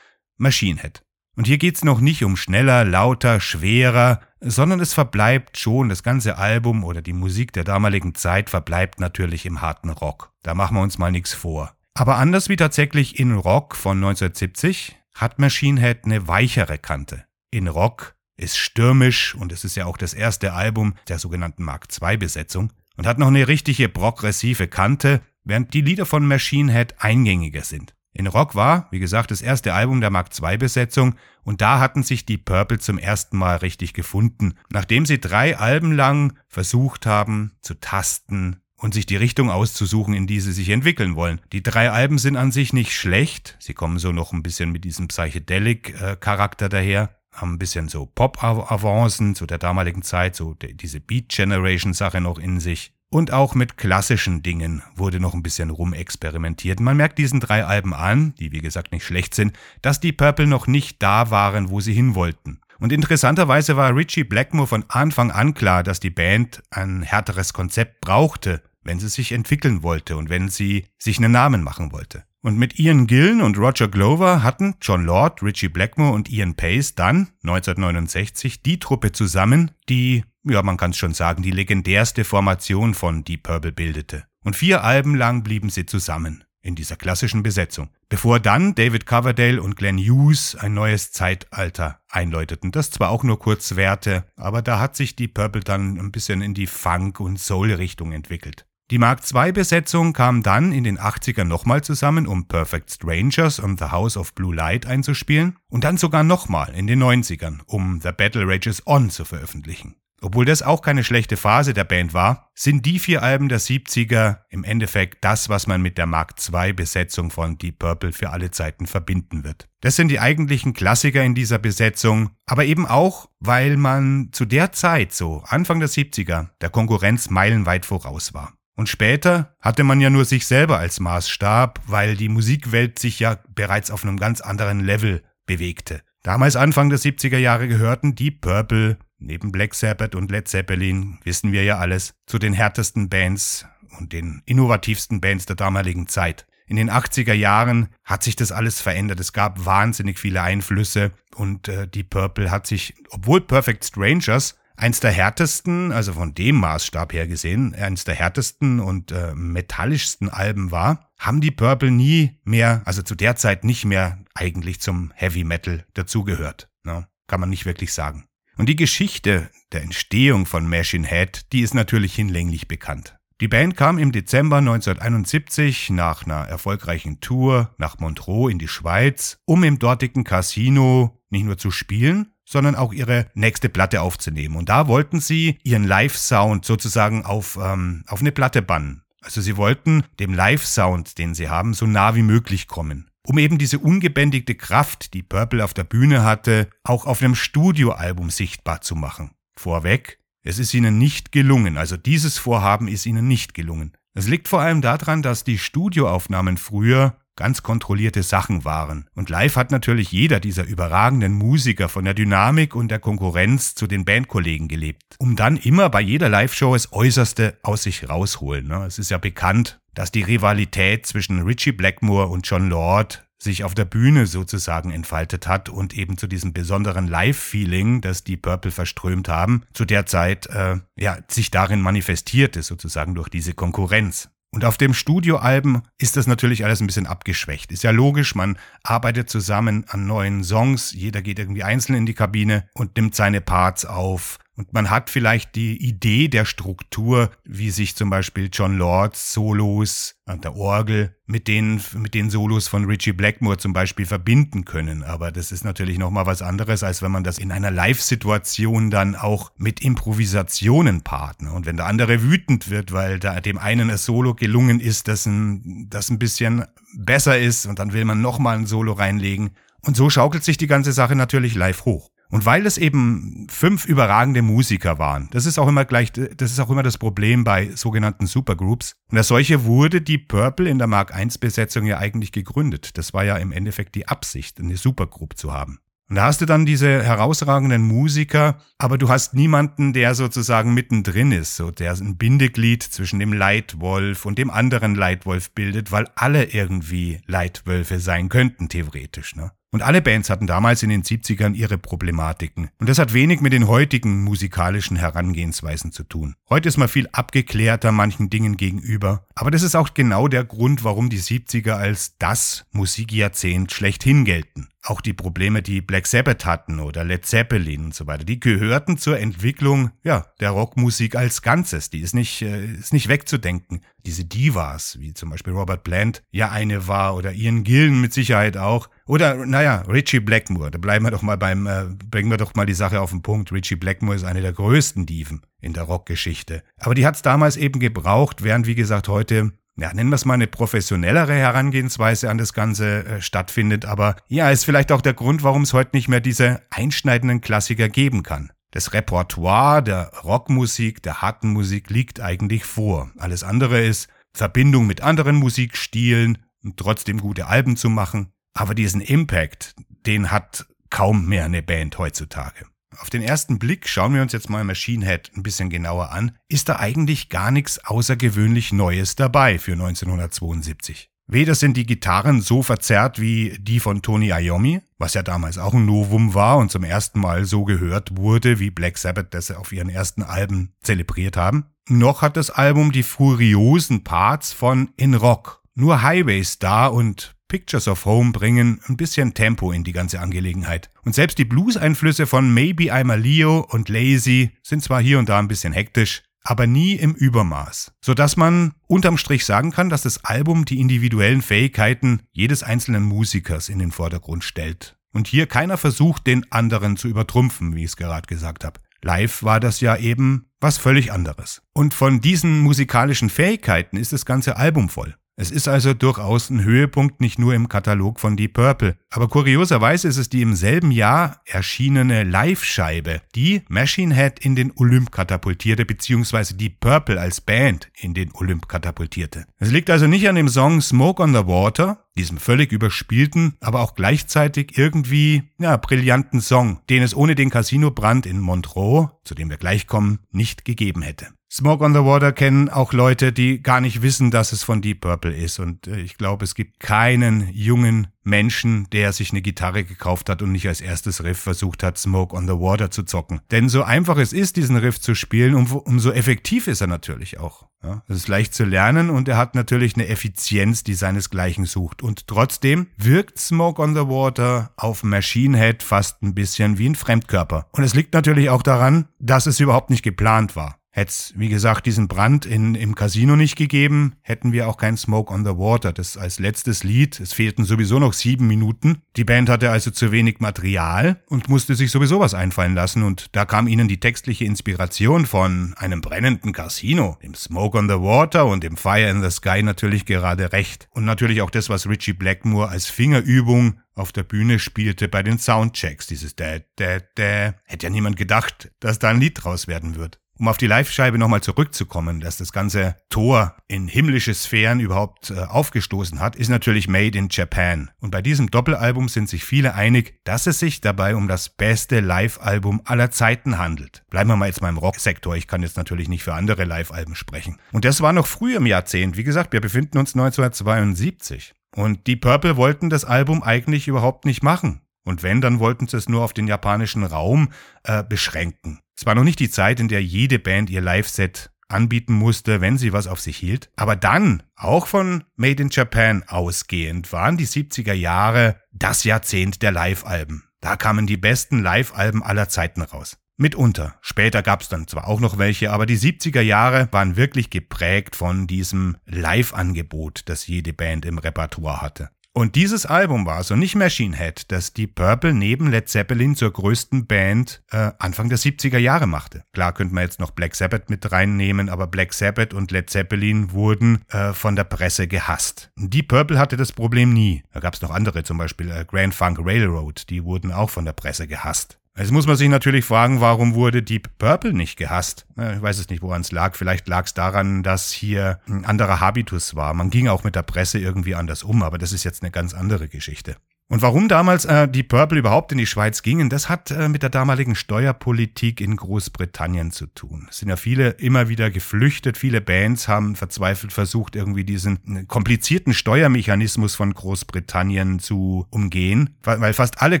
Machine 0.36 0.80
Head. 0.80 1.02
Und 1.36 1.46
hier 1.46 1.58
geht's 1.58 1.84
noch 1.84 2.00
nicht 2.00 2.24
um 2.24 2.36
schneller, 2.36 2.84
lauter, 2.84 3.40
schwerer, 3.40 4.20
sondern 4.40 4.80
es 4.80 4.92
verbleibt 4.92 5.58
schon, 5.58 5.88
das 5.88 6.02
ganze 6.02 6.38
Album 6.38 6.84
oder 6.84 7.02
die 7.02 7.12
Musik 7.12 7.52
der 7.52 7.64
damaligen 7.64 8.14
Zeit 8.14 8.50
verbleibt 8.50 9.00
natürlich 9.00 9.46
im 9.46 9.60
harten 9.60 9.90
Rock. 9.90 10.32
Da 10.42 10.54
machen 10.54 10.76
wir 10.76 10.82
uns 10.82 10.98
mal 10.98 11.12
nichts 11.12 11.32
vor. 11.32 11.74
Aber 11.94 12.16
anders 12.16 12.48
wie 12.48 12.56
tatsächlich 12.56 13.18
in 13.18 13.32
Rock 13.32 13.76
von 13.76 13.98
1970 13.98 14.96
hat 15.14 15.38
Machine 15.38 15.80
Head 15.80 16.04
eine 16.04 16.28
weichere 16.28 16.78
Kante. 16.78 17.24
In 17.50 17.68
Rock 17.68 18.14
ist 18.36 18.56
stürmisch 18.56 19.34
und 19.34 19.52
es 19.52 19.64
ist 19.64 19.76
ja 19.76 19.86
auch 19.86 19.98
das 19.98 20.14
erste 20.14 20.54
Album 20.54 20.94
der 21.08 21.18
sogenannten 21.18 21.62
Mark 21.62 21.88
II-Besetzung 22.00 22.72
und 22.96 23.06
hat 23.06 23.18
noch 23.18 23.26
eine 23.26 23.48
richtige 23.48 23.88
progressive 23.88 24.66
Kante, 24.66 25.20
während 25.44 25.74
die 25.74 25.82
Lieder 25.82 26.06
von 26.06 26.26
Machine 26.26 26.72
Head 26.72 26.94
eingängiger 26.98 27.62
sind. 27.62 27.94
In 28.12 28.26
Rock 28.26 28.54
war, 28.54 28.88
wie 28.90 28.98
gesagt, 28.98 29.30
das 29.30 29.40
erste 29.40 29.72
Album 29.72 30.00
der 30.00 30.10
Mark 30.10 30.28
II-Besetzung 30.40 31.14
und 31.42 31.60
da 31.60 31.78
hatten 31.78 32.02
sich 32.02 32.26
die 32.26 32.38
Purple 32.38 32.80
zum 32.80 32.98
ersten 32.98 33.38
Mal 33.38 33.56
richtig 33.56 33.94
gefunden, 33.94 34.54
nachdem 34.70 35.06
sie 35.06 35.20
drei 35.20 35.56
Alben 35.56 35.92
lang 35.92 36.38
versucht 36.48 37.06
haben 37.06 37.52
zu 37.60 37.74
tasten 37.74 38.60
und 38.76 38.94
sich 38.94 39.06
die 39.06 39.16
Richtung 39.16 39.50
auszusuchen, 39.50 40.14
in 40.14 40.26
die 40.26 40.40
sie 40.40 40.52
sich 40.52 40.70
entwickeln 40.70 41.14
wollen. 41.14 41.40
Die 41.52 41.62
drei 41.62 41.90
Alben 41.90 42.18
sind 42.18 42.36
an 42.36 42.50
sich 42.50 42.72
nicht 42.72 42.92
schlecht, 42.92 43.56
sie 43.60 43.74
kommen 43.74 43.98
so 43.98 44.10
noch 44.10 44.32
ein 44.32 44.42
bisschen 44.42 44.72
mit 44.72 44.84
diesem 44.84 45.08
Psychedelic-Charakter 45.08 46.68
daher, 46.68 47.14
haben 47.32 47.54
ein 47.54 47.58
bisschen 47.58 47.88
so 47.88 48.06
Pop-Avancen 48.06 49.34
zu 49.34 49.46
der 49.46 49.58
damaligen 49.58 50.02
Zeit, 50.02 50.34
so 50.34 50.54
diese 50.54 51.00
Beat 51.00 51.28
Generation-Sache 51.28 52.20
noch 52.20 52.38
in 52.38 52.58
sich. 52.58 52.92
Und 53.12 53.32
auch 53.32 53.56
mit 53.56 53.76
klassischen 53.76 54.40
Dingen 54.44 54.84
wurde 54.94 55.18
noch 55.18 55.34
ein 55.34 55.42
bisschen 55.42 55.70
rumexperimentiert. 55.70 56.78
Man 56.78 56.96
merkt 56.96 57.18
diesen 57.18 57.40
drei 57.40 57.64
Alben 57.64 57.92
an, 57.92 58.34
die 58.36 58.52
wie 58.52 58.60
gesagt 58.60 58.92
nicht 58.92 59.04
schlecht 59.04 59.34
sind, 59.34 59.52
dass 59.82 59.98
die 59.98 60.12
Purple 60.12 60.46
noch 60.46 60.68
nicht 60.68 61.02
da 61.02 61.32
waren, 61.32 61.70
wo 61.70 61.80
sie 61.80 61.92
hin 61.92 62.14
wollten. 62.14 62.60
Und 62.78 62.92
interessanterweise 62.92 63.76
war 63.76 63.96
Richie 63.96 64.22
Blackmore 64.22 64.68
von 64.68 64.84
Anfang 64.88 65.32
an 65.32 65.54
klar, 65.54 65.82
dass 65.82 65.98
die 65.98 66.10
Band 66.10 66.62
ein 66.70 67.02
härteres 67.02 67.52
Konzept 67.52 68.00
brauchte, 68.00 68.62
wenn 68.84 69.00
sie 69.00 69.08
sich 69.08 69.32
entwickeln 69.32 69.82
wollte 69.82 70.16
und 70.16 70.30
wenn 70.30 70.48
sie 70.48 70.86
sich 70.96 71.18
einen 71.18 71.32
Namen 71.32 71.64
machen 71.64 71.90
wollte. 71.90 72.24
Und 72.42 72.58
mit 72.58 72.78
Ian 72.78 73.06
Gillen 73.06 73.42
und 73.42 73.58
Roger 73.58 73.88
Glover 73.88 74.42
hatten 74.42 74.74
John 74.80 75.04
Lord, 75.04 75.42
Richie 75.42 75.68
Blackmore 75.68 76.12
und 76.12 76.30
Ian 76.30 76.54
Pace 76.54 76.94
dann 76.94 77.28
1969 77.42 78.62
die 78.62 78.78
Truppe 78.78 79.12
zusammen, 79.12 79.72
die 79.88 80.24
ja, 80.44 80.62
man 80.62 80.76
kann 80.76 80.92
es 80.92 80.96
schon 80.96 81.14
sagen, 81.14 81.42
die 81.42 81.50
legendärste 81.50 82.24
Formation 82.24 82.94
von 82.94 83.24
Deep 83.24 83.42
Purple 83.42 83.72
bildete. 83.72 84.24
Und 84.42 84.56
vier 84.56 84.82
Alben 84.84 85.14
lang 85.14 85.42
blieben 85.42 85.68
sie 85.68 85.86
zusammen 85.86 86.44
in 86.62 86.74
dieser 86.74 86.96
klassischen 86.96 87.42
Besetzung, 87.42 87.88
bevor 88.08 88.38
dann 88.38 88.74
David 88.74 89.06
Coverdale 89.06 89.62
und 89.62 89.76
Glenn 89.76 89.98
Hughes 89.98 90.54
ein 90.56 90.74
neues 90.74 91.10
Zeitalter 91.10 92.00
einläuteten. 92.08 92.70
Das 92.70 92.90
zwar 92.90 93.10
auch 93.10 93.22
nur 93.22 93.38
kurz 93.38 93.76
währte, 93.76 94.24
aber 94.36 94.60
da 94.60 94.78
hat 94.78 94.96
sich 94.96 95.16
Deep 95.16 95.34
Purple 95.34 95.62
dann 95.62 95.98
ein 95.98 96.12
bisschen 96.12 96.42
in 96.42 96.54
die 96.54 96.66
Funk- 96.66 97.20
und 97.20 97.38
Soul-Richtung 97.38 98.12
entwickelt. 98.12 98.66
Die 98.90 98.98
Mark 98.98 99.20
II-Besetzung 99.32 100.12
kam 100.12 100.42
dann 100.42 100.72
in 100.72 100.82
den 100.82 100.98
80ern 100.98 101.44
nochmal 101.44 101.84
zusammen, 101.84 102.26
um 102.26 102.48
Perfect 102.48 102.90
Strangers 102.90 103.60
und 103.60 103.78
The 103.78 103.92
House 103.92 104.16
of 104.16 104.34
Blue 104.34 104.52
Light 104.52 104.84
einzuspielen 104.84 105.56
und 105.68 105.84
dann 105.84 105.96
sogar 105.96 106.24
nochmal 106.24 106.74
in 106.74 106.88
den 106.88 107.00
90ern, 107.00 107.60
um 107.66 108.00
The 108.00 108.10
Battle 108.10 108.48
Rages 108.48 108.84
On 108.88 109.08
zu 109.08 109.24
veröffentlichen. 109.24 109.94
Obwohl 110.22 110.44
das 110.44 110.62
auch 110.62 110.82
keine 110.82 111.04
schlechte 111.04 111.36
Phase 111.36 111.72
der 111.72 111.84
Band 111.84 112.14
war, 112.14 112.50
sind 112.54 112.84
die 112.84 112.98
vier 112.98 113.22
Alben 113.22 113.48
der 113.48 113.60
70er 113.60 114.38
im 114.50 114.64
Endeffekt 114.64 115.24
das, 115.24 115.48
was 115.48 115.68
man 115.68 115.80
mit 115.80 115.96
der 115.96 116.06
Mark 116.06 116.34
II-Besetzung 116.52 117.30
von 117.30 117.58
Deep 117.58 117.78
Purple 117.78 118.12
für 118.12 118.30
alle 118.30 118.50
Zeiten 118.50 118.88
verbinden 118.88 119.44
wird. 119.44 119.68
Das 119.80 119.94
sind 119.94 120.08
die 120.08 120.18
eigentlichen 120.18 120.74
Klassiker 120.74 121.22
in 121.22 121.36
dieser 121.36 121.58
Besetzung, 121.58 122.30
aber 122.44 122.64
eben 122.64 122.86
auch, 122.86 123.30
weil 123.38 123.76
man 123.76 124.30
zu 124.32 124.46
der 124.46 124.72
Zeit, 124.72 125.14
so 125.14 125.44
Anfang 125.46 125.78
der 125.78 125.88
70er, 125.88 126.48
der 126.60 126.70
Konkurrenz 126.70 127.30
meilenweit 127.30 127.86
voraus 127.86 128.34
war. 128.34 128.52
Und 128.76 128.88
später 128.88 129.56
hatte 129.60 129.84
man 129.84 130.00
ja 130.00 130.10
nur 130.10 130.24
sich 130.24 130.46
selber 130.46 130.78
als 130.78 131.00
Maßstab, 131.00 131.80
weil 131.86 132.16
die 132.16 132.28
Musikwelt 132.28 132.98
sich 132.98 133.20
ja 133.20 133.38
bereits 133.48 133.90
auf 133.90 134.04
einem 134.04 134.18
ganz 134.18 134.40
anderen 134.40 134.80
Level 134.80 135.22
bewegte. 135.46 136.02
Damals 136.22 136.56
Anfang 136.56 136.90
der 136.90 136.98
70er 136.98 137.38
Jahre 137.38 137.68
gehörten 137.68 138.14
Deep 138.14 138.40
Purple 138.42 138.98
neben 139.20 139.52
Black 139.52 139.74
Sabbath 139.74 140.14
und 140.14 140.30
Led 140.30 140.48
Zeppelin, 140.48 141.18
wissen 141.24 141.52
wir 141.52 141.62
ja 141.62 141.78
alles, 141.78 142.14
zu 142.26 142.38
den 142.38 142.52
härtesten 142.52 143.08
Bands 143.08 143.66
und 143.98 144.12
den 144.12 144.42
innovativsten 144.46 145.20
Bands 145.20 145.46
der 145.46 145.56
damaligen 145.56 146.08
Zeit. 146.08 146.46
In 146.66 146.76
den 146.76 146.90
80er 146.90 147.32
Jahren 147.32 147.88
hat 148.04 148.22
sich 148.22 148.36
das 148.36 148.52
alles 148.52 148.80
verändert. 148.80 149.18
Es 149.18 149.32
gab 149.32 149.64
wahnsinnig 149.64 150.18
viele 150.18 150.42
Einflüsse 150.42 151.10
und 151.34 151.68
äh, 151.68 151.88
die 151.88 152.04
Purple 152.04 152.50
hat 152.50 152.66
sich, 152.66 152.94
obwohl 153.10 153.40
Perfect 153.40 153.84
Strangers 153.84 154.56
eins 154.80 155.00
der 155.00 155.10
härtesten, 155.10 155.92
also 155.92 156.14
von 156.14 156.34
dem 156.34 156.56
Maßstab 156.56 157.12
her 157.12 157.26
gesehen, 157.26 157.74
eins 157.74 158.04
der 158.04 158.14
härtesten 158.14 158.80
und 158.80 159.12
äh, 159.12 159.34
metallischsten 159.34 160.28
Alben 160.28 160.70
war, 160.70 161.10
haben 161.18 161.40
die 161.40 161.50
Purple 161.50 161.90
nie 161.90 162.40
mehr, 162.44 162.82
also 162.86 163.02
zu 163.02 163.14
der 163.14 163.36
Zeit 163.36 163.62
nicht 163.62 163.84
mehr 163.84 164.18
eigentlich 164.34 164.80
zum 164.80 165.12
Heavy 165.14 165.44
Metal 165.44 165.84
dazugehört. 165.94 166.68
Ne? 166.84 167.06
Kann 167.26 167.40
man 167.40 167.50
nicht 167.50 167.66
wirklich 167.66 167.92
sagen. 167.92 168.24
Und 168.56 168.68
die 168.68 168.76
Geschichte 168.76 169.50
der 169.72 169.82
Entstehung 169.82 170.46
von 170.46 170.68
Machine 170.68 171.06
Head, 171.06 171.52
die 171.52 171.60
ist 171.60 171.74
natürlich 171.74 172.14
hinlänglich 172.14 172.66
bekannt. 172.66 173.16
Die 173.40 173.48
Band 173.48 173.76
kam 173.76 173.98
im 173.98 174.12
Dezember 174.12 174.58
1971 174.58 175.90
nach 175.90 176.24
einer 176.24 176.46
erfolgreichen 176.46 177.20
Tour 177.20 177.74
nach 177.78 177.98
Montreux 177.98 178.50
in 178.50 178.58
die 178.58 178.68
Schweiz, 178.68 179.38
um 179.46 179.64
im 179.64 179.78
dortigen 179.78 180.24
Casino 180.24 181.22
nicht 181.30 181.44
nur 181.44 181.56
zu 181.56 181.70
spielen, 181.70 182.34
sondern 182.50 182.74
auch 182.74 182.92
ihre 182.92 183.26
nächste 183.34 183.68
Platte 183.68 184.02
aufzunehmen. 184.02 184.56
Und 184.56 184.68
da 184.68 184.88
wollten 184.88 185.20
sie 185.20 185.58
ihren 185.62 185.84
Live-Sound 185.84 186.64
sozusagen 186.64 187.24
auf, 187.24 187.58
ähm, 187.62 188.02
auf 188.08 188.20
eine 188.20 188.32
Platte 188.32 188.60
bannen. 188.60 189.02
Also 189.22 189.40
sie 189.40 189.56
wollten 189.56 190.02
dem 190.18 190.34
Live-Sound, 190.34 191.18
den 191.18 191.34
sie 191.34 191.48
haben, 191.48 191.74
so 191.74 191.86
nah 191.86 192.16
wie 192.16 192.22
möglich 192.22 192.66
kommen. 192.66 193.08
Um 193.24 193.38
eben 193.38 193.58
diese 193.58 193.78
ungebändigte 193.78 194.56
Kraft, 194.56 195.14
die 195.14 195.22
Purple 195.22 195.62
auf 195.64 195.74
der 195.74 195.84
Bühne 195.84 196.24
hatte, 196.24 196.68
auch 196.82 197.06
auf 197.06 197.22
einem 197.22 197.36
Studioalbum 197.36 198.30
sichtbar 198.30 198.80
zu 198.80 198.96
machen. 198.96 199.30
Vorweg, 199.56 200.18
es 200.42 200.58
ist 200.58 200.74
ihnen 200.74 200.98
nicht 200.98 201.32
gelungen, 201.32 201.76
also 201.76 201.96
dieses 201.96 202.38
Vorhaben 202.38 202.88
ist 202.88 203.06
ihnen 203.06 203.28
nicht 203.28 203.54
gelungen. 203.54 203.92
Es 204.14 204.26
liegt 204.26 204.48
vor 204.48 204.60
allem 204.60 204.80
daran, 204.80 205.22
dass 205.22 205.44
die 205.44 205.58
Studioaufnahmen 205.58 206.56
früher 206.56 207.14
ganz 207.40 207.62
kontrollierte 207.62 208.22
Sachen 208.22 208.66
waren. 208.66 209.06
Und 209.14 209.30
live 209.30 209.56
hat 209.56 209.70
natürlich 209.70 210.12
jeder 210.12 210.40
dieser 210.40 210.64
überragenden 210.64 211.32
Musiker 211.32 211.88
von 211.88 212.04
der 212.04 212.12
Dynamik 212.12 212.74
und 212.74 212.90
der 212.90 212.98
Konkurrenz 212.98 213.74
zu 213.74 213.86
den 213.86 214.04
Bandkollegen 214.04 214.68
gelebt, 214.68 215.02
um 215.18 215.36
dann 215.36 215.56
immer 215.56 215.88
bei 215.88 216.02
jeder 216.02 216.28
Live-Show 216.28 216.74
das 216.74 216.92
Äußerste 216.92 217.56
aus 217.62 217.84
sich 217.84 218.10
rausholen. 218.10 218.68
Ne? 218.68 218.84
Es 218.86 218.98
ist 218.98 219.10
ja 219.10 219.16
bekannt, 219.16 219.80
dass 219.94 220.12
die 220.12 220.20
Rivalität 220.20 221.06
zwischen 221.06 221.40
Richie 221.40 221.72
Blackmore 221.72 222.26
und 222.26 222.46
John 222.46 222.68
Lord 222.68 223.26
sich 223.42 223.64
auf 223.64 223.74
der 223.74 223.86
Bühne 223.86 224.26
sozusagen 224.26 224.90
entfaltet 224.90 225.46
hat 225.46 225.70
und 225.70 225.94
eben 225.94 226.18
zu 226.18 226.26
diesem 226.26 226.52
besonderen 226.52 227.08
Live-Feeling, 227.08 228.02
das 228.02 228.22
die 228.22 228.36
Purple 228.36 228.70
verströmt 228.70 229.30
haben, 229.30 229.62
zu 229.72 229.86
der 229.86 230.04
Zeit 230.04 230.46
äh, 230.48 230.76
ja 230.98 231.16
sich 231.26 231.50
darin 231.50 231.80
manifestierte 231.80 232.62
sozusagen 232.62 233.14
durch 233.14 233.30
diese 233.30 233.54
Konkurrenz. 233.54 234.28
Und 234.52 234.64
auf 234.64 234.76
dem 234.76 234.94
Studioalben 234.94 235.82
ist 235.98 236.16
das 236.16 236.26
natürlich 236.26 236.64
alles 236.64 236.80
ein 236.80 236.88
bisschen 236.88 237.06
abgeschwächt. 237.06 237.70
Ist 237.70 237.84
ja 237.84 237.92
logisch, 237.92 238.34
man 238.34 238.58
arbeitet 238.82 239.30
zusammen 239.30 239.84
an 239.88 240.06
neuen 240.06 240.42
Songs, 240.42 240.92
jeder 240.92 241.22
geht 241.22 241.38
irgendwie 241.38 241.62
einzeln 241.62 241.94
in 241.94 242.06
die 242.06 242.14
Kabine 242.14 242.68
und 242.74 242.96
nimmt 242.96 243.14
seine 243.14 243.40
Parts 243.40 243.84
auf 243.84 244.38
und 244.56 244.74
man 244.74 244.90
hat 244.90 245.08
vielleicht 245.08 245.54
die 245.54 245.76
Idee 245.76 246.28
der 246.28 246.44
Struktur, 246.44 247.30
wie 247.44 247.70
sich 247.70 247.96
zum 247.96 248.10
Beispiel 248.10 248.50
John 248.52 248.76
Lords 248.76 249.32
Solos 249.32 250.16
an 250.26 250.42
der 250.42 250.54
Orgel 250.54 251.16
mit 251.26 251.48
den, 251.48 251.80
mit 251.96 252.12
den 252.12 252.28
Solos 252.28 252.68
von 252.68 252.84
Richie 252.84 253.12
Blackmore 253.12 253.56
zum 253.56 253.72
Beispiel 253.72 254.04
verbinden 254.04 254.64
können. 254.66 255.02
Aber 255.02 255.32
das 255.32 255.50
ist 255.50 255.64
natürlich 255.64 255.98
nochmal 255.98 256.26
was 256.26 256.42
anderes, 256.42 256.82
als 256.82 257.00
wenn 257.00 257.10
man 257.10 257.24
das 257.24 257.38
in 257.38 257.52
einer 257.52 257.70
Live-Situation 257.70 258.90
dann 258.90 259.16
auch 259.16 259.50
mit 259.56 259.80
Improvisationen 259.80 261.00
paart. 261.00 261.40
Und 261.40 261.64
wenn 261.64 261.78
der 261.78 261.86
andere 261.86 262.22
wütend 262.22 262.68
wird, 262.68 262.92
weil 262.92 263.18
da 263.18 263.40
dem 263.40 263.56
einen 263.56 263.88
ein 263.88 263.96
Solo 263.96 264.34
gelungen 264.34 264.80
ist, 264.80 265.08
das 265.08 265.24
ein, 265.24 265.88
das 265.88 266.10
ein 266.10 266.18
bisschen 266.18 266.66
besser 266.94 267.38
ist 267.38 267.64
und 267.64 267.78
dann 267.78 267.92
will 267.92 268.04
man 268.04 268.20
nochmal 268.20 268.58
ein 268.58 268.66
Solo 268.66 268.92
reinlegen. 268.92 269.52
Und 269.82 269.96
so 269.96 270.10
schaukelt 270.10 270.44
sich 270.44 270.58
die 270.58 270.66
ganze 270.66 270.92
Sache 270.92 271.14
natürlich 271.14 271.54
live 271.54 271.84
hoch. 271.84 272.10
Und 272.30 272.46
weil 272.46 272.64
es 272.64 272.78
eben 272.78 273.48
fünf 273.50 273.84
überragende 273.86 274.42
Musiker 274.42 274.98
waren, 274.98 275.28
das 275.32 275.46
ist 275.46 275.58
auch 275.58 275.66
immer 275.66 275.84
gleich, 275.84 276.12
das 276.12 276.52
ist 276.52 276.60
auch 276.60 276.70
immer 276.70 276.84
das 276.84 276.96
Problem 276.96 277.42
bei 277.42 277.70
sogenannten 277.74 278.26
Supergroups. 278.26 278.94
Und 279.10 279.18
als 279.18 279.28
solche 279.28 279.64
wurde 279.64 280.00
die 280.00 280.18
Purple 280.18 280.70
in 280.70 280.78
der 280.78 280.86
Mark 280.86 281.12
I 281.16 281.28
Besetzung 281.40 281.86
ja 281.86 281.98
eigentlich 281.98 282.32
gegründet. 282.32 282.96
Das 282.96 283.12
war 283.12 283.24
ja 283.24 283.36
im 283.36 283.52
Endeffekt 283.52 283.94
die 283.96 284.06
Absicht, 284.06 284.60
eine 284.60 284.76
Supergroup 284.76 285.36
zu 285.36 285.52
haben. 285.52 285.80
Und 286.10 286.16
da 286.16 286.24
hast 286.24 286.40
du 286.40 286.46
dann 286.46 286.66
diese 286.66 287.04
herausragenden 287.04 287.82
Musiker, 287.82 288.60
aber 288.78 288.98
du 288.98 289.08
hast 289.08 289.34
niemanden, 289.34 289.92
der 289.92 290.16
sozusagen 290.16 290.74
mittendrin 290.74 291.30
ist, 291.30 291.54
so 291.54 291.70
der 291.70 291.92
ein 291.92 292.16
Bindeglied 292.16 292.82
zwischen 292.82 293.20
dem 293.20 293.32
Leitwolf 293.32 294.26
und 294.26 294.36
dem 294.36 294.50
anderen 294.50 294.96
Leitwolf 294.96 295.52
bildet, 295.52 295.92
weil 295.92 296.08
alle 296.16 296.46
irgendwie 296.46 297.20
Leitwölfe 297.26 298.00
sein 298.00 298.28
könnten, 298.28 298.68
theoretisch. 298.68 299.36
Ne? 299.36 299.52
Und 299.72 299.82
alle 299.82 300.02
Bands 300.02 300.30
hatten 300.30 300.48
damals 300.48 300.82
in 300.82 300.90
den 300.90 301.04
70ern 301.04 301.54
ihre 301.54 301.78
Problematiken. 301.78 302.70
Und 302.78 302.88
das 302.88 302.98
hat 302.98 303.12
wenig 303.12 303.40
mit 303.40 303.52
den 303.52 303.68
heutigen 303.68 304.24
musikalischen 304.24 304.96
Herangehensweisen 304.96 305.92
zu 305.92 306.02
tun. 306.02 306.34
Heute 306.48 306.68
ist 306.68 306.76
man 306.76 306.88
viel 306.88 307.08
abgeklärter 307.12 307.92
manchen 307.92 308.30
Dingen 308.30 308.56
gegenüber. 308.56 309.24
Aber 309.36 309.52
das 309.52 309.62
ist 309.62 309.76
auch 309.76 309.94
genau 309.94 310.26
der 310.26 310.42
Grund, 310.42 310.82
warum 310.82 311.08
die 311.08 311.20
70er 311.20 311.72
als 311.72 312.16
das 312.18 312.66
Musikjahrzehnt 312.72 313.70
schlechthin 313.70 314.24
gelten. 314.24 314.68
Auch 314.82 315.02
die 315.02 315.12
Probleme, 315.12 315.62
die 315.62 315.82
Black 315.82 316.06
Sabbath 316.06 316.46
hatten 316.46 316.80
oder 316.80 317.04
Led 317.04 317.26
Zeppelin 317.26 317.84
und 317.86 317.94
so 317.94 318.06
weiter, 318.06 318.24
die 318.24 318.40
gehörten 318.40 318.96
zur 318.96 319.18
Entwicklung 319.18 319.90
ja, 320.02 320.26
der 320.40 320.50
Rockmusik 320.50 321.16
als 321.16 321.42
Ganzes. 321.42 321.90
Die 321.90 322.00
ist 322.00 322.14
nicht, 322.14 322.40
äh, 322.40 322.64
ist 322.64 322.94
nicht 322.94 323.08
wegzudenken. 323.08 323.82
Diese 324.06 324.24
Divas, 324.24 324.98
wie 324.98 325.12
zum 325.12 325.28
Beispiel 325.28 325.52
Robert 325.52 325.84
Plant 325.84 326.22
ja 326.30 326.50
eine 326.50 326.88
war 326.88 327.14
oder 327.14 327.34
Ian 327.34 327.62
Gillen 327.62 328.00
mit 328.00 328.14
Sicherheit 328.14 328.56
auch. 328.56 328.88
Oder, 329.10 329.44
naja, 329.44 329.82
Richie 329.88 330.20
Blackmore. 330.20 330.70
Da 330.70 330.78
bleiben 330.78 331.04
wir 331.04 331.10
doch 331.10 331.22
mal 331.22 331.36
beim, 331.36 331.66
äh, 331.66 331.86
bringen 332.08 332.30
wir 332.30 332.36
doch 332.36 332.54
mal 332.54 332.64
die 332.64 332.74
Sache 332.74 333.00
auf 333.00 333.10
den 333.10 333.22
Punkt. 333.22 333.50
Richie 333.50 333.74
Blackmore 333.74 334.14
ist 334.14 334.22
eine 334.22 334.40
der 334.40 334.52
größten 334.52 335.04
Diven 335.04 335.42
in 335.60 335.72
der 335.72 335.82
Rockgeschichte. 335.82 336.62
Aber 336.78 336.94
die 336.94 337.04
hat 337.04 337.16
es 337.16 337.22
damals 337.22 337.56
eben 337.56 337.80
gebraucht, 337.80 338.44
während, 338.44 338.68
wie 338.68 338.76
gesagt, 338.76 339.08
heute 339.08 339.50
ja, 339.76 339.92
nennen 339.92 340.10
wir 340.10 340.14
es 340.14 340.26
mal 340.26 340.34
eine 340.34 340.46
professionellere 340.46 341.34
Herangehensweise 341.34 342.30
an 342.30 342.38
das 342.38 342.52
Ganze 342.52 343.04
äh, 343.04 343.20
stattfindet, 343.20 343.84
aber 343.84 344.14
ja, 344.28 344.48
ist 344.48 344.64
vielleicht 344.64 344.92
auch 344.92 345.00
der 345.00 345.14
Grund, 345.14 345.42
warum 345.42 345.62
es 345.62 345.72
heute 345.72 345.90
nicht 345.94 346.06
mehr 346.06 346.20
diese 346.20 346.62
einschneidenden 346.70 347.40
Klassiker 347.40 347.88
geben 347.88 348.22
kann. 348.22 348.52
Das 348.70 348.92
Repertoire 348.92 349.82
der 349.82 350.12
Rockmusik, 350.22 351.02
der 351.02 351.20
harten 351.20 351.52
Musik 351.52 351.90
liegt 351.90 352.20
eigentlich 352.20 352.64
vor. 352.64 353.10
Alles 353.18 353.42
andere 353.42 353.80
ist 353.80 354.08
Verbindung 354.32 354.86
mit 354.86 355.00
anderen 355.00 355.34
Musikstilen 355.34 356.38
und 356.62 356.76
trotzdem 356.76 357.18
gute 357.18 357.48
Alben 357.48 357.76
zu 357.76 357.90
machen. 357.90 358.32
Aber 358.54 358.74
diesen 358.74 359.00
Impact, 359.00 359.74
den 360.06 360.30
hat 360.30 360.66
kaum 360.90 361.26
mehr 361.26 361.44
eine 361.44 361.62
Band 361.62 361.98
heutzutage. 361.98 362.66
Auf 362.98 363.08
den 363.08 363.22
ersten 363.22 363.58
Blick 363.58 363.88
schauen 363.88 364.14
wir 364.14 364.22
uns 364.22 364.32
jetzt 364.32 364.50
mal 364.50 364.64
Machine 364.64 365.06
Head 365.06 365.30
ein 365.36 365.42
bisschen 365.42 365.70
genauer 365.70 366.10
an. 366.10 366.36
Ist 366.48 366.68
da 366.68 366.76
eigentlich 366.76 367.28
gar 367.28 367.50
nichts 367.50 367.78
außergewöhnlich 367.84 368.72
Neues 368.72 369.14
dabei 369.14 369.58
für 369.58 369.72
1972. 369.72 371.08
Weder 371.32 371.54
sind 371.54 371.76
die 371.76 371.86
Gitarren 371.86 372.40
so 372.40 372.60
verzerrt 372.64 373.20
wie 373.20 373.56
die 373.60 373.78
von 373.78 374.02
Tony 374.02 374.30
Iommi, 374.32 374.80
was 374.98 375.14
ja 375.14 375.22
damals 375.22 375.58
auch 375.58 375.74
ein 375.74 375.86
Novum 375.86 376.34
war 376.34 376.58
und 376.58 376.72
zum 376.72 376.82
ersten 376.82 377.20
Mal 377.20 377.44
so 377.44 377.64
gehört 377.64 378.16
wurde, 378.16 378.58
wie 378.58 378.70
Black 378.70 378.98
Sabbath 378.98 379.32
das 379.32 379.52
auf 379.52 379.70
ihren 379.70 379.88
ersten 379.88 380.24
Alben 380.24 380.72
zelebriert 380.82 381.36
haben. 381.36 381.66
Noch 381.88 382.22
hat 382.22 382.36
das 382.36 382.50
Album 382.50 382.90
die 382.90 383.04
furiosen 383.04 384.02
Parts 384.02 384.52
von 384.52 384.90
In 384.96 385.14
Rock. 385.14 385.62
Nur 385.76 386.02
Highway 386.02 386.42
Star 386.42 386.92
und 386.92 387.36
Pictures 387.50 387.88
of 387.88 388.06
Home 388.06 388.30
bringen 388.30 388.80
ein 388.88 388.96
bisschen 388.96 389.34
Tempo 389.34 389.72
in 389.72 389.84
die 389.84 389.92
ganze 389.92 390.20
Angelegenheit. 390.20 390.88
Und 391.04 391.14
selbst 391.14 391.36
die 391.36 391.44
Blues-Einflüsse 391.44 392.26
von 392.26 392.54
Maybe 392.54 392.84
I'm 392.94 393.12
a 393.12 393.16
Leo 393.16 393.66
und 393.68 393.88
Lazy 393.88 394.52
sind 394.62 394.82
zwar 394.82 395.02
hier 395.02 395.18
und 395.18 395.28
da 395.28 395.38
ein 395.38 395.48
bisschen 395.48 395.72
hektisch, 395.72 396.22
aber 396.42 396.68
nie 396.68 396.94
im 396.94 397.12
Übermaß, 397.12 397.92
sodass 398.00 398.36
man 398.36 398.72
unterm 398.86 399.18
Strich 399.18 399.44
sagen 399.44 399.72
kann, 399.72 399.90
dass 399.90 400.02
das 400.02 400.24
Album 400.24 400.64
die 400.64 400.80
individuellen 400.80 401.42
Fähigkeiten 401.42 402.22
jedes 402.30 402.62
einzelnen 402.62 403.02
Musikers 403.02 403.68
in 403.68 403.80
den 403.80 403.90
Vordergrund 403.90 404.44
stellt. 404.44 404.96
Und 405.12 405.26
hier 405.26 405.46
keiner 405.46 405.76
versucht, 405.76 406.28
den 406.28 406.50
anderen 406.52 406.96
zu 406.96 407.08
übertrumpfen, 407.08 407.74
wie 407.74 407.80
ich 407.82 407.90
es 407.90 407.96
gerade 407.96 408.28
gesagt 408.28 408.64
habe. 408.64 408.80
Live 409.02 409.42
war 409.42 409.58
das 409.58 409.80
ja 409.80 409.96
eben 409.96 410.46
was 410.60 410.78
völlig 410.78 411.10
anderes. 411.10 411.62
Und 411.72 411.94
von 411.94 412.20
diesen 412.20 412.60
musikalischen 412.60 413.28
Fähigkeiten 413.28 413.96
ist 413.96 414.12
das 414.12 414.24
ganze 414.24 414.56
Album 414.56 414.88
voll. 414.88 415.16
Es 415.40 415.50
ist 415.50 415.68
also 415.68 415.94
durchaus 415.94 416.50
ein 416.50 416.64
Höhepunkt 416.64 417.22
nicht 417.22 417.38
nur 417.38 417.54
im 417.54 417.70
Katalog 417.70 418.20
von 418.20 418.36
Deep 418.36 418.52
Purple. 418.52 418.98
Aber 419.08 419.26
kurioserweise 419.28 420.06
ist 420.06 420.18
es 420.18 420.28
die 420.28 420.42
im 420.42 420.54
selben 420.54 420.90
Jahr 420.90 421.40
erschienene 421.46 422.24
Live-Scheibe, 422.24 423.22
die 423.34 423.62
Machine 423.70 424.14
Head 424.14 424.40
in 424.40 424.54
den 424.54 424.70
Olymp 424.76 425.12
katapultierte, 425.12 425.86
beziehungsweise 425.86 426.56
Deep 426.56 426.80
Purple 426.80 427.18
als 427.18 427.40
Band 427.40 427.90
in 427.98 428.12
den 428.12 428.34
Olymp 428.34 428.68
katapultierte. 428.68 429.46
Es 429.58 429.70
liegt 429.70 429.88
also 429.88 430.06
nicht 430.06 430.28
an 430.28 430.34
dem 430.34 430.50
Song 430.50 430.82
Smoke 430.82 431.22
on 431.22 431.32
the 431.32 431.46
Water, 431.46 432.04
diesem 432.18 432.36
völlig 432.36 432.70
überspielten, 432.70 433.54
aber 433.62 433.80
auch 433.80 433.94
gleichzeitig 433.94 434.76
irgendwie, 434.76 435.44
ja, 435.58 435.78
brillanten 435.78 436.42
Song, 436.42 436.82
den 436.90 437.02
es 437.02 437.16
ohne 437.16 437.34
den 437.34 437.48
Casino-Brand 437.48 438.26
in 438.26 438.40
Montreux, 438.40 439.08
zu 439.24 439.34
dem 439.34 439.48
wir 439.48 439.56
gleich 439.56 439.86
kommen, 439.86 440.18
nicht 440.32 440.66
gegeben 440.66 441.00
hätte. 441.00 441.28
Smoke 441.52 441.84
on 441.84 441.92
the 441.92 442.04
Water 442.04 442.30
kennen 442.30 442.68
auch 442.68 442.92
Leute, 442.92 443.32
die 443.32 443.60
gar 443.60 443.80
nicht 443.80 444.02
wissen, 444.02 444.30
dass 444.30 444.52
es 444.52 444.62
von 444.62 444.82
Deep 444.82 445.00
Purple 445.00 445.34
ist. 445.34 445.58
Und 445.58 445.88
äh, 445.88 445.98
ich 445.98 446.16
glaube, 446.16 446.44
es 446.44 446.54
gibt 446.54 446.78
keinen 446.78 447.52
jungen 447.52 448.06
Menschen, 448.22 448.86
der 448.92 449.12
sich 449.12 449.32
eine 449.32 449.42
Gitarre 449.42 449.82
gekauft 449.82 450.28
hat 450.28 450.42
und 450.42 450.52
nicht 450.52 450.68
als 450.68 450.80
erstes 450.80 451.24
Riff 451.24 451.40
versucht 451.40 451.82
hat, 451.82 451.98
Smoke 451.98 452.36
on 452.36 452.46
the 452.46 452.52
Water 452.52 452.92
zu 452.92 453.02
zocken. 453.02 453.40
Denn 453.50 453.68
so 453.68 453.82
einfach 453.82 454.16
es 454.16 454.32
ist, 454.32 454.56
diesen 454.56 454.76
Riff 454.76 455.00
zu 455.00 455.16
spielen, 455.16 455.56
um, 455.56 455.66
umso 455.72 456.12
effektiv 456.12 456.68
ist 456.68 456.82
er 456.82 456.86
natürlich 456.86 457.40
auch. 457.40 457.66
Ja, 457.82 458.04
es 458.06 458.18
ist 458.18 458.28
leicht 458.28 458.54
zu 458.54 458.64
lernen 458.64 459.10
und 459.10 459.26
er 459.26 459.38
hat 459.38 459.56
natürlich 459.56 459.96
eine 459.96 460.06
Effizienz, 460.06 460.84
die 460.84 460.94
seinesgleichen 460.94 461.64
sucht. 461.64 462.02
Und 462.02 462.28
trotzdem 462.28 462.88
wirkt 462.96 463.40
Smoke 463.40 463.82
on 463.82 463.94
the 463.94 464.02
Water 464.02 464.70
auf 464.76 465.02
Machine 465.02 465.58
Head 465.58 465.82
fast 465.82 466.22
ein 466.22 466.34
bisschen 466.34 466.78
wie 466.78 466.88
ein 466.88 466.94
Fremdkörper. 466.94 467.66
Und 467.72 467.82
es 467.82 467.94
liegt 467.94 468.14
natürlich 468.14 468.50
auch 468.50 468.62
daran, 468.62 469.08
dass 469.18 469.46
es 469.46 469.58
überhaupt 469.58 469.90
nicht 469.90 470.04
geplant 470.04 470.54
war. 470.54 470.79
Hätte 471.00 471.12
es, 471.12 471.32
wie 471.34 471.48
gesagt, 471.48 471.86
diesen 471.86 472.08
Brand 472.08 472.44
in, 472.44 472.74
im 472.74 472.94
Casino 472.94 473.34
nicht 473.34 473.56
gegeben, 473.56 474.16
hätten 474.20 474.52
wir 474.52 474.68
auch 474.68 474.76
kein 474.76 474.98
Smoke 474.98 475.32
on 475.32 475.46
the 475.46 475.52
Water. 475.52 475.94
Das 475.94 476.18
als 476.18 476.38
letztes 476.38 476.84
Lied. 476.84 477.18
Es 477.20 477.32
fehlten 477.32 477.64
sowieso 477.64 477.98
noch 477.98 478.12
sieben 478.12 478.46
Minuten. 478.46 479.00
Die 479.16 479.24
Band 479.24 479.48
hatte 479.48 479.70
also 479.70 479.90
zu 479.90 480.12
wenig 480.12 480.40
Material 480.40 481.22
und 481.26 481.48
musste 481.48 481.74
sich 481.74 481.90
sowieso 481.90 482.20
was 482.20 482.34
einfallen 482.34 482.74
lassen. 482.74 483.02
Und 483.02 483.34
da 483.34 483.46
kam 483.46 483.66
ihnen 483.66 483.88
die 483.88 483.98
textliche 483.98 484.44
Inspiration 484.44 485.24
von 485.24 485.72
einem 485.78 486.02
brennenden 486.02 486.52
Casino, 486.52 487.16
dem 487.22 487.34
Smoke 487.34 487.78
on 487.78 487.88
the 487.88 487.94
Water 487.94 488.44
und 488.44 488.62
dem 488.62 488.76
Fire 488.76 489.08
in 489.08 489.22
the 489.22 489.30
Sky 489.30 489.62
natürlich 489.62 490.04
gerade 490.04 490.52
recht. 490.52 490.86
Und 490.90 491.06
natürlich 491.06 491.40
auch 491.40 491.50
das, 491.50 491.70
was 491.70 491.88
Richie 491.88 492.12
Blackmore 492.12 492.68
als 492.68 492.84
Fingerübung 492.84 493.80
auf 493.94 494.12
der 494.12 494.24
Bühne 494.24 494.58
spielte 494.58 495.08
bei 495.08 495.22
den 495.22 495.38
Soundchecks. 495.38 496.06
Dieses 496.08 496.36
Dä, 496.36 496.60
Dä, 496.78 497.00
Dä. 497.16 497.54
Hätte 497.64 497.86
ja 497.86 497.90
niemand 497.90 498.18
gedacht, 498.18 498.70
dass 498.80 498.98
da 498.98 499.08
ein 499.08 499.20
Lied 499.20 499.42
draus 499.42 499.66
werden 499.66 499.94
wird. 499.94 500.20
Um 500.40 500.48
auf 500.48 500.56
die 500.56 500.68
Live-Scheibe 500.68 501.18
nochmal 501.18 501.42
zurückzukommen, 501.42 502.20
dass 502.20 502.38
das 502.38 502.50
ganze 502.50 502.96
Tor 503.10 503.54
in 503.68 503.88
himmlische 503.88 504.32
Sphären 504.32 504.80
überhaupt 504.80 505.28
äh, 505.28 505.38
aufgestoßen 505.38 506.18
hat, 506.18 506.34
ist 506.34 506.48
natürlich 506.48 506.88
Made 506.88 507.18
in 507.18 507.28
Japan. 507.30 507.90
Und 508.00 508.10
bei 508.10 508.22
diesem 508.22 508.50
Doppelalbum 508.50 509.10
sind 509.10 509.28
sich 509.28 509.44
viele 509.44 509.74
einig, 509.74 510.18
dass 510.24 510.46
es 510.46 510.58
sich 510.58 510.80
dabei 510.80 511.14
um 511.14 511.28
das 511.28 511.50
beste 511.50 512.00
Live-Album 512.00 512.80
aller 512.86 513.10
Zeiten 513.10 513.58
handelt. 513.58 514.02
Bleiben 514.08 514.30
wir 514.30 514.36
mal 514.36 514.46
jetzt 514.46 514.62
mal 514.62 514.70
im 514.70 514.78
Rocksektor. 514.78 515.36
Ich 515.36 515.46
kann 515.46 515.60
jetzt 515.60 515.76
natürlich 515.76 516.08
nicht 516.08 516.22
für 516.22 516.32
andere 516.32 516.64
Live-Alben 516.64 517.16
sprechen. 517.16 517.58
Und 517.72 517.84
das 517.84 518.00
war 518.00 518.14
noch 518.14 518.26
früh 518.26 518.56
im 518.56 518.64
Jahrzehnt. 518.64 519.18
Wie 519.18 519.24
gesagt, 519.24 519.52
wir 519.52 519.60
befinden 519.60 519.98
uns 519.98 520.14
1972. 520.14 521.52
Und 521.76 522.06
die 522.06 522.16
Purple 522.16 522.56
wollten 522.56 522.88
das 522.88 523.04
Album 523.04 523.42
eigentlich 523.42 523.88
überhaupt 523.88 524.24
nicht 524.24 524.42
machen. 524.42 524.80
Und 525.04 525.22
wenn, 525.22 525.42
dann 525.42 525.58
wollten 525.58 525.86
sie 525.86 525.98
es 525.98 526.08
nur 526.08 526.22
auf 526.22 526.32
den 526.32 526.46
japanischen 526.46 527.04
Raum 527.04 527.50
äh, 527.84 528.02
beschränken. 528.02 528.80
Es 529.00 529.06
war 529.06 529.14
noch 529.14 529.24
nicht 529.24 529.38
die 529.38 529.48
Zeit, 529.48 529.80
in 529.80 529.88
der 529.88 530.02
jede 530.02 530.38
Band 530.38 530.68
ihr 530.68 530.82
Live-Set 530.82 531.50
anbieten 531.68 532.12
musste, 532.12 532.60
wenn 532.60 532.76
sie 532.76 532.92
was 532.92 533.06
auf 533.06 533.18
sich 533.18 533.38
hielt. 533.38 533.70
Aber 533.74 533.96
dann, 533.96 534.42
auch 534.56 534.86
von 534.86 535.24
Made 535.36 535.62
in 535.62 535.70
Japan 535.70 536.22
ausgehend, 536.26 537.10
waren 537.10 537.38
die 537.38 537.46
70er 537.46 537.94
Jahre 537.94 538.60
das 538.72 539.04
Jahrzehnt 539.04 539.62
der 539.62 539.72
Live-Alben. 539.72 540.44
Da 540.60 540.76
kamen 540.76 541.06
die 541.06 541.16
besten 541.16 541.62
Live-Alben 541.62 542.22
aller 542.22 542.50
Zeiten 542.50 542.82
raus. 542.82 543.16
Mitunter. 543.38 543.94
Später 544.02 544.42
gab 544.42 544.60
es 544.60 544.68
dann 544.68 544.86
zwar 544.86 545.08
auch 545.08 545.20
noch 545.20 545.38
welche, 545.38 545.70
aber 545.70 545.86
die 545.86 545.96
70er 545.96 546.42
Jahre 546.42 546.88
waren 546.90 547.16
wirklich 547.16 547.48
geprägt 547.48 548.16
von 548.16 548.46
diesem 548.46 548.98
Live-Angebot, 549.06 550.24
das 550.26 550.46
jede 550.46 550.74
Band 550.74 551.06
im 551.06 551.16
Repertoire 551.16 551.80
hatte. 551.80 552.10
Und 552.32 552.54
dieses 552.54 552.86
Album 552.86 553.26
war 553.26 553.42
so 553.42 553.56
nicht 553.56 553.74
Machine 553.74 554.16
Head, 554.16 554.52
das 554.52 554.72
die 554.72 554.86
Purple 554.86 555.34
neben 555.34 555.68
Led 555.68 555.88
Zeppelin 555.88 556.36
zur 556.36 556.52
größten 556.52 557.08
Band 557.08 557.60
äh, 557.72 557.90
Anfang 557.98 558.28
der 558.28 558.38
70er 558.38 558.78
Jahre 558.78 559.08
machte. 559.08 559.42
Klar 559.52 559.74
könnte 559.74 559.94
man 559.96 560.04
jetzt 560.04 560.20
noch 560.20 560.30
Black 560.30 560.54
Sabbath 560.54 560.90
mit 560.90 561.10
reinnehmen, 561.10 561.68
aber 561.68 561.88
Black 561.88 562.14
Sabbath 562.14 562.54
und 562.54 562.70
Led 562.70 562.88
Zeppelin 562.88 563.50
wurden 563.50 564.04
äh, 564.10 564.32
von 564.32 564.54
der 564.54 564.62
Presse 564.62 565.08
gehasst. 565.08 565.72
Die 565.76 566.04
Purple 566.04 566.38
hatte 566.38 566.56
das 566.56 566.70
Problem 566.70 567.12
nie. 567.12 567.42
Da 567.52 567.58
gab 567.58 567.74
es 567.74 567.82
noch 567.82 567.90
andere, 567.90 568.22
zum 568.22 568.38
Beispiel 568.38 568.70
äh, 568.70 568.84
Grand 568.84 569.12
Funk 569.12 569.40
Railroad, 569.42 570.08
die 570.08 570.22
wurden 570.22 570.52
auch 570.52 570.70
von 570.70 570.84
der 570.84 570.92
Presse 570.92 571.26
gehasst. 571.26 571.79
Jetzt 571.98 572.12
muss 572.12 572.26
man 572.26 572.36
sich 572.36 572.48
natürlich 572.48 572.84
fragen, 572.84 573.20
warum 573.20 573.54
wurde 573.54 573.82
Deep 573.82 574.16
Purple 574.18 574.52
nicht 574.52 574.76
gehasst? 574.78 575.26
Ich 575.36 575.60
weiß 575.60 575.78
es 575.78 575.88
nicht, 575.90 576.02
woran 576.02 576.20
es 576.22 576.32
lag. 576.32 576.54
Vielleicht 576.54 576.88
lag 576.88 577.06
es 577.06 577.14
daran, 577.14 577.62
dass 577.62 577.90
hier 577.90 578.40
ein 578.48 578.64
anderer 578.64 579.00
Habitus 579.00 579.56
war. 579.56 579.74
Man 579.74 579.90
ging 579.90 580.08
auch 580.08 580.24
mit 580.24 580.36
der 580.36 580.42
Presse 580.42 580.78
irgendwie 580.78 581.14
anders 581.14 581.42
um, 581.42 581.62
aber 581.62 581.78
das 581.78 581.92
ist 581.92 582.04
jetzt 582.04 582.22
eine 582.22 582.30
ganz 582.30 582.54
andere 582.54 582.88
Geschichte. 582.88 583.36
Und 583.70 583.82
warum 583.82 584.08
damals 584.08 584.46
äh, 584.46 584.66
die 584.66 584.82
Purple 584.82 585.20
überhaupt 585.20 585.52
in 585.52 585.58
die 585.58 585.66
Schweiz 585.66 586.02
gingen, 586.02 586.28
das 586.28 586.48
hat 586.48 586.72
äh, 586.72 586.88
mit 586.88 587.04
der 587.04 587.08
damaligen 587.08 587.54
Steuerpolitik 587.54 588.60
in 588.60 588.74
Großbritannien 588.74 589.70
zu 589.70 589.86
tun. 589.86 590.26
Es 590.28 590.38
sind 590.38 590.48
ja 590.48 590.56
viele 590.56 590.90
immer 590.90 591.28
wieder 591.28 591.52
geflüchtet, 591.52 592.18
viele 592.18 592.40
Bands 592.40 592.88
haben 592.88 593.14
verzweifelt 593.14 593.72
versucht, 593.72 594.16
irgendwie 594.16 594.42
diesen 594.42 594.80
äh, 594.96 595.04
komplizierten 595.04 595.72
Steuermechanismus 595.72 596.74
von 596.74 596.92
Großbritannien 596.92 598.00
zu 598.00 598.44
umgehen, 598.50 599.10
weil, 599.22 599.40
weil 599.40 599.52
fast 599.52 599.80
alle 599.80 600.00